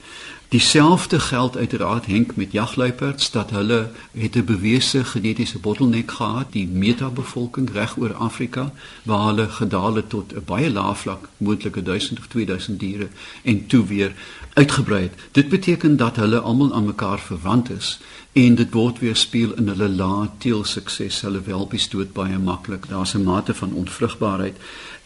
Dieselfde 0.48 1.20
geld 1.20 1.56
uiteraard 1.56 2.06
henk 2.06 2.36
met 2.36 2.52
jagluiperds 2.52 3.30
dat 3.30 3.50
hulle 3.50 3.90
het 4.18 4.36
'n 4.36 4.44
bewese 4.44 5.04
genetiese 5.04 5.58
bottleneck 5.58 6.10
gehad, 6.10 6.52
die 6.52 6.68
metabevolking 6.68 7.70
reg 7.72 7.96
oor 7.96 8.14
Afrika 8.14 8.72
waar 9.02 9.26
hulle 9.26 9.48
gedaal 9.48 9.94
het 9.94 10.08
tot 10.08 10.32
'n 10.32 10.42
baie 10.44 10.70
lae 10.70 10.94
vlak, 10.94 11.28
moontlik 11.36 11.84
1000 11.84 12.18
of 12.18 12.26
2000 12.26 12.80
diere 12.80 13.08
en 13.42 13.66
toe 13.66 13.86
weer 13.86 14.12
uitgebrei 14.52 15.02
het. 15.02 15.12
Dit 15.32 15.48
beteken 15.48 15.96
dat 15.96 16.16
hulle 16.16 16.40
almal 16.40 16.74
aan 16.74 16.84
mekaar 16.84 17.18
verwant 17.18 17.70
is 17.70 17.98
en 18.32 18.54
dit 18.54 18.72
word 18.72 18.98
weer 18.98 19.16
speel 19.16 19.54
in 19.54 19.68
hulle 19.68 19.88
lae 19.88 20.28
teel 20.38 20.64
sukses. 20.64 21.20
Hulle 21.20 21.40
welpies 21.40 21.88
dood 21.88 22.12
baie 22.12 22.38
maklik. 22.38 22.88
Daar's 22.88 23.14
'n 23.14 23.22
mate 23.22 23.54
van 23.54 23.72
onvrugbaarheid. 23.72 24.56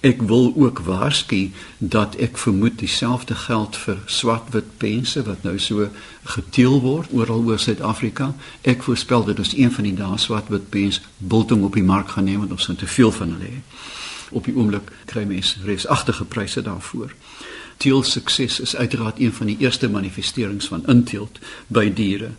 Ek 0.02 0.22
wil 0.26 0.52
ook 0.58 0.80
waarsku 0.82 1.50
dat 1.78 2.16
ek 2.18 2.38
vermoed 2.42 2.78
dieselfde 2.82 3.34
geld 3.34 3.76
vir 3.84 4.00
swart-wit 4.06 4.76
pense 4.82 5.22
wat 5.22 5.44
nou 5.46 5.54
so 5.62 5.86
geteel 6.34 6.80
word 6.82 7.12
oral 7.14 7.44
oor 7.46 7.58
Suid-Afrika. 7.62 8.32
Ek 8.66 8.82
voorspel 8.82 9.24
dit 9.30 9.38
is 9.38 9.54
een 9.54 9.70
van 9.70 9.86
die 9.86 9.94
dae 9.94 10.18
swart-wit 10.18 10.68
pens 10.74 11.00
biltong 11.18 11.62
op 11.62 11.78
die 11.78 11.86
mark 11.86 12.16
gaan 12.16 12.26
neem 12.26 12.42
want 12.42 12.58
ons 12.58 12.66
het 12.66 12.82
te 12.82 12.90
veel 12.90 13.14
van 13.14 13.36
hulle. 13.36 13.62
Op 14.34 14.50
die 14.50 14.56
oomblik 14.56 14.90
kry 15.06 15.22
mense 15.28 15.62
resagtige 15.64 16.24
pryse 16.24 16.62
daarvoor 16.66 17.14
teelsukses 17.82 18.60
is 18.60 18.76
uiteraard 18.76 19.18
een 19.18 19.32
van 19.32 19.46
die 19.46 19.56
eerste 19.58 19.90
manifesterings 19.90 20.66
van 20.70 20.86
inteelt 20.86 21.38
by 21.66 21.88
diere. 21.94 22.30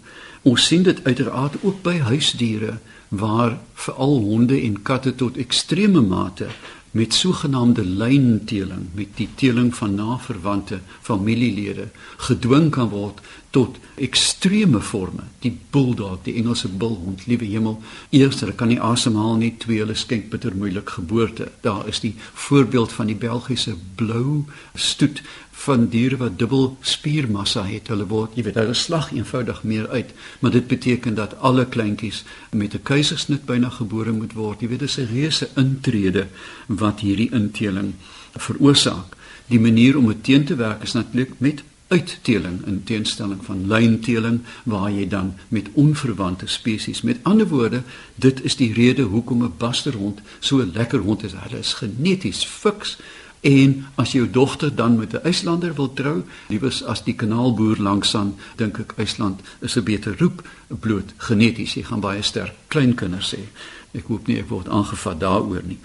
Ons 0.42 0.68
sien 0.68 0.84
dit 0.84 1.00
uiteraard 1.04 1.58
ook 1.62 1.82
by 1.84 1.98
huisdiere 2.08 2.78
waar 3.08 3.58
veral 3.74 4.18
honde 4.24 4.62
en 4.62 4.82
katte 4.82 5.16
tot 5.16 5.38
ekstreme 5.38 6.02
mate 6.02 6.48
met 6.94 7.14
sogenaamde 7.14 7.86
lynteeling, 7.86 8.90
met 8.94 9.16
die 9.18 9.30
teeling 9.36 9.72
van 9.76 9.96
naverwante 9.96 10.78
familielede 11.02 11.88
gedwing 12.18 12.70
kan 12.72 12.92
word 12.92 13.22
tot 13.50 13.80
ekstreme 13.98 14.82
forme. 14.82 15.26
Die 15.42 15.56
bulldog, 15.74 16.20
die 16.26 16.36
Engelse 16.38 16.70
bulhond, 16.70 17.26
liewe 17.26 17.50
hemel, 17.50 17.80
eers 18.14 18.44
hulle 18.46 18.54
kan 18.58 18.70
nie 18.70 18.78
asemhaal 18.82 19.40
nie, 19.42 19.52
twee 19.58 19.82
hulle 19.82 19.98
skenk 19.98 20.30
bitter 20.30 20.54
moeilik 20.58 20.94
geboorte. 21.00 21.50
Daar 21.66 21.88
is 21.90 22.04
die 22.06 22.14
voorbeeld 22.46 22.94
van 22.94 23.10
die 23.10 23.18
Belgiese 23.18 23.74
blou 23.98 24.44
stoet 24.74 25.22
van 25.54 25.88
diere 25.88 26.18
wat 26.18 26.38
dubbel 26.40 26.78
spiermassa 26.82 27.64
het. 27.68 27.88
Hulle 27.88 28.08
word, 28.10 28.36
jy 28.36 28.44
weet, 28.44 28.58
hulle 28.60 28.74
slag 28.74 29.12
eenvoudig 29.14 29.64
meer 29.64 29.90
uit, 29.90 30.14
maar 30.42 30.52
dit 30.52 30.68
beteken 30.68 31.16
dat 31.16 31.38
alle 31.40 31.66
kleintjies 31.66 32.24
met 32.52 32.74
'n 32.74 32.84
keisersnit 32.84 33.46
byna 33.46 33.70
gebore 33.70 34.12
moet 34.12 34.34
word. 34.34 34.62
Jy 34.62 34.68
weet, 34.68 34.80
dit 34.80 34.90
is 34.90 34.98
'n 34.98 35.14
reuse 35.14 35.50
intrede 35.56 36.28
wat 36.68 37.00
hierdie 37.00 37.32
inteling 37.32 37.94
veroorsaak. 38.36 39.16
Die 39.48 39.60
manier 39.60 39.98
om 39.98 40.08
dit 40.08 40.24
teen 40.24 40.46
te 40.46 40.56
werk 40.56 40.84
is 40.84 40.94
natuurlik 40.94 41.34
met 41.38 41.64
uitteling 41.88 42.66
in 42.66 42.84
teenstelling 42.84 43.46
van 43.46 43.68
lynteling 43.68 44.40
waar 44.64 44.92
jy 44.92 45.08
dan 45.08 45.34
met 45.48 45.70
onverwante 45.74 46.48
spesies 46.48 47.02
met 47.02 47.20
ander 47.24 47.48
woorde 47.48 47.84
dit 48.16 48.44
is 48.44 48.56
die 48.56 48.74
rede 48.74 49.02
hoekom 49.02 49.44
'n 49.44 49.54
basterhond 49.58 50.22
so 50.40 50.62
'n 50.62 50.72
lekker 50.74 51.00
hond 51.00 51.24
is 51.24 51.36
hulle 51.36 51.60
is 51.60 51.74
geneties 51.74 52.46
fiks 52.46 52.98
En 53.44 53.86
as 53.96 54.12
jou 54.12 54.30
dogter 54.30 54.76
dan 54.76 54.98
met 54.98 55.14
'n 55.14 55.24
IJslander 55.24 55.74
wil 55.76 55.94
trou, 55.94 56.24
liewes 56.48 56.84
as 56.84 57.04
die 57.04 57.14
kanaalboer 57.14 57.78
langsaan, 57.78 58.36
dink 58.56 58.78
ek 58.78 58.94
IJsland 58.96 59.42
is 59.60 59.76
'n 59.76 59.84
beter 59.84 60.16
roep 60.18 60.48
bloot 60.68 61.14
geneties. 61.18 61.74
Jy 61.74 61.84
gaan 61.84 62.00
baie 62.00 62.22
sterk 62.22 62.54
kleinkinders 62.68 63.36
hê. 63.36 63.44
Ek 63.92 64.06
hoop 64.08 64.28
nie 64.28 64.40
ek 64.40 64.50
word 64.50 64.68
aangevat 64.68 65.20
daaroor 65.20 65.62
nie. 65.66 65.80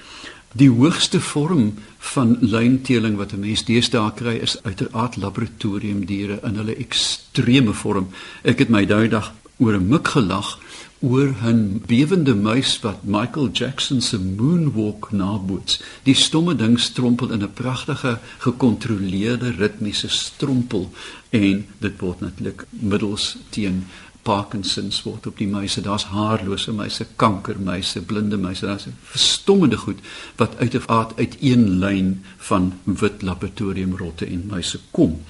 Die 0.52 0.70
hoogste 0.70 1.20
vorm 1.20 1.74
van 1.98 2.36
lynteeling 2.40 3.16
wat 3.16 3.32
'n 3.32 3.40
mens 3.40 3.64
deesdae 3.64 4.12
kry 4.14 4.34
is 4.36 4.62
uiteraard 4.62 5.16
laboratoriumdiere 5.16 6.40
in 6.42 6.54
hulle 6.54 6.76
ekstreme 6.76 7.72
vorm. 7.72 8.08
Ek 8.42 8.58
het 8.58 8.68
my 8.68 8.86
daai 8.86 9.08
dag 9.08 9.32
oor 9.58 9.74
'n 9.74 9.88
mik 9.88 10.08
gelag 10.08 10.58
oor 11.00 11.34
'n 11.44 11.82
bewende 11.86 12.34
muis 12.34 12.80
wat 12.80 13.04
Michael 13.04 13.48
Jackson 13.52 14.00
se 14.00 14.18
moonwalk 14.18 15.12
naboots. 15.12 15.80
Die 16.02 16.14
stomme 16.14 16.56
ding 16.56 16.80
strompel 16.80 17.30
in 17.30 17.42
'n 17.42 17.52
pragtige 17.52 18.18
gekontroleerde 18.38 19.50
ritmiese 19.50 20.08
strompel 20.08 20.90
en 21.30 21.66
dit 21.78 22.00
word 22.00 22.20
natuurlik 22.20 22.66
middels 22.70 23.36
teen 23.48 23.86
Parkinsons 24.22 25.02
word 25.02 25.26
op 25.26 25.38
die 25.38 25.48
muise. 25.48 25.80
Daar's 25.80 26.04
haarlose 26.04 26.72
muise, 26.72 27.06
kankermuise, 27.16 28.02
blinde 28.02 28.36
muise. 28.36 28.66
Daar's 28.66 28.86
verstommende 29.02 29.76
goed 29.76 29.98
wat 30.36 30.56
uit 30.56 30.74
'n 30.74 30.82
aard 30.86 31.18
uit 31.18 31.36
een 31.40 31.78
lyn 31.78 32.24
van 32.36 32.72
wit 32.84 33.22
laboratoriumrotte 33.22 34.26
en 34.26 34.46
muise 34.46 34.78
kom. 34.90 35.22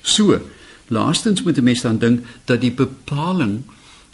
So, 0.00 0.40
laastens 0.86 1.42
moet 1.42 1.58
'n 1.58 1.64
mens 1.64 1.80
dan 1.80 1.98
dink 1.98 2.26
dat 2.44 2.60
die 2.60 2.72
bepaling 2.72 3.64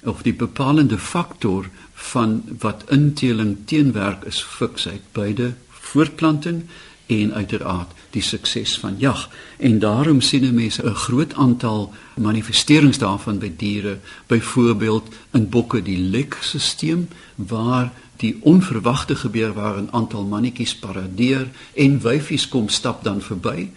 of 0.04 0.22
die 0.22 0.34
bepalende 0.34 0.98
faktor 0.98 1.68
van 1.94 2.42
wat 2.58 2.84
inteling 2.88 3.56
teenwerk 3.64 4.24
is 4.24 4.42
fiksheid, 4.42 5.02
beide 5.12 5.54
voortplanting 5.68 6.64
en 7.06 7.34
uiteraard 7.34 7.90
die 8.10 8.22
sukses 8.22 8.78
van 8.78 8.94
jag. 8.98 9.28
En 9.56 9.78
daarom 9.78 10.20
sien 10.20 10.54
mense 10.54 10.82
'n 10.82 10.94
groot 10.94 11.34
aantal 11.34 11.92
manifesterings 12.16 12.98
daarvan 12.98 13.38
by 13.38 13.52
diere 13.56 13.98
byvoorbeeld 14.26 15.08
in 15.32 15.48
bokke 15.48 15.82
die 15.82 15.98
lekstelsel 15.98 17.06
waar 17.34 17.92
die 18.16 18.38
onverwagte 18.42 19.16
gebeur 19.16 19.52
waar 19.52 19.82
'n 19.82 19.88
aantal 19.90 20.24
mannetjies 20.24 20.76
paradeer 20.76 21.48
en 21.74 22.00
wyfies 22.00 22.48
kom 22.48 22.68
stap 22.68 23.04
dan 23.04 23.20
verby 23.20 23.70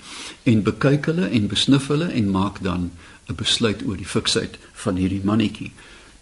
en 0.44 0.64
bekyk 0.64 1.06
hulle 1.06 1.28
en 1.28 1.48
besnuf 1.48 1.88
hulle 1.88 2.06
en 2.08 2.32
maak 2.32 2.64
dan 2.64 2.92
'n 3.28 3.36
besluit 3.36 3.84
oor 3.86 3.98
die 3.98 4.06
fiksheid 4.06 4.58
van 4.74 4.96
hierdie 4.96 5.24
mannetjie 5.24 5.72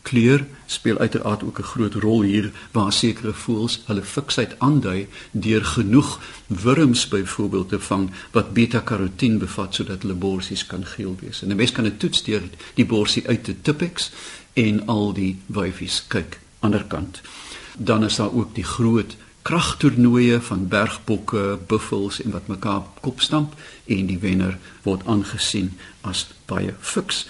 kleur 0.06 0.46
speel 0.66 0.98
uiteraard 0.98 1.44
ook 1.44 1.60
'n 1.60 1.72
groot 1.74 1.94
rol 1.94 2.22
hier 2.22 2.52
waar 2.72 2.94
sekere 2.94 3.34
voëls 3.34 3.80
hulle 3.86 4.04
fiksheid 4.04 4.56
aandui 4.60 5.08
deur 5.32 5.66
genoeg 5.66 6.20
wurms 6.48 7.08
byvoorbeeld 7.08 7.70
te 7.70 7.80
vang 7.80 8.12
wat 8.32 8.54
beta-karotien 8.54 9.38
bevat 9.38 9.76
sodat 9.76 10.02
hulle 10.02 10.14
borsies 10.14 10.66
kan 10.66 10.86
geel 10.86 11.16
wees. 11.22 11.42
En 11.42 11.50
'n 11.50 11.56
mens 11.56 11.72
kan 11.72 11.84
dit 11.84 12.00
toets 12.00 12.24
deur 12.24 12.42
die 12.74 12.86
borsie 12.86 13.28
uit 13.28 13.44
te 13.44 13.62
tipex 13.62 14.12
en 14.54 14.88
al 14.88 15.14
die 15.14 15.38
wyfies 15.46 16.04
kyk 16.08 16.40
aanderkant. 16.60 17.22
Dan 17.78 18.04
is 18.04 18.16
daar 18.16 18.34
ook 18.34 18.56
die 18.56 18.64
groot 18.64 19.16
kragtoernooie 19.42 20.42
van 20.42 20.68
bergbokke, 20.68 21.60
buffels 21.68 22.22
en 22.22 22.32
wat 22.32 22.48
mekaar 22.48 22.82
kopstamp 23.02 23.54
en 23.86 24.06
die 24.06 24.20
wenner 24.20 24.58
word 24.84 25.06
aangesien 25.06 25.78
as 26.02 26.28
baie 26.46 26.74
fiks 26.80 27.26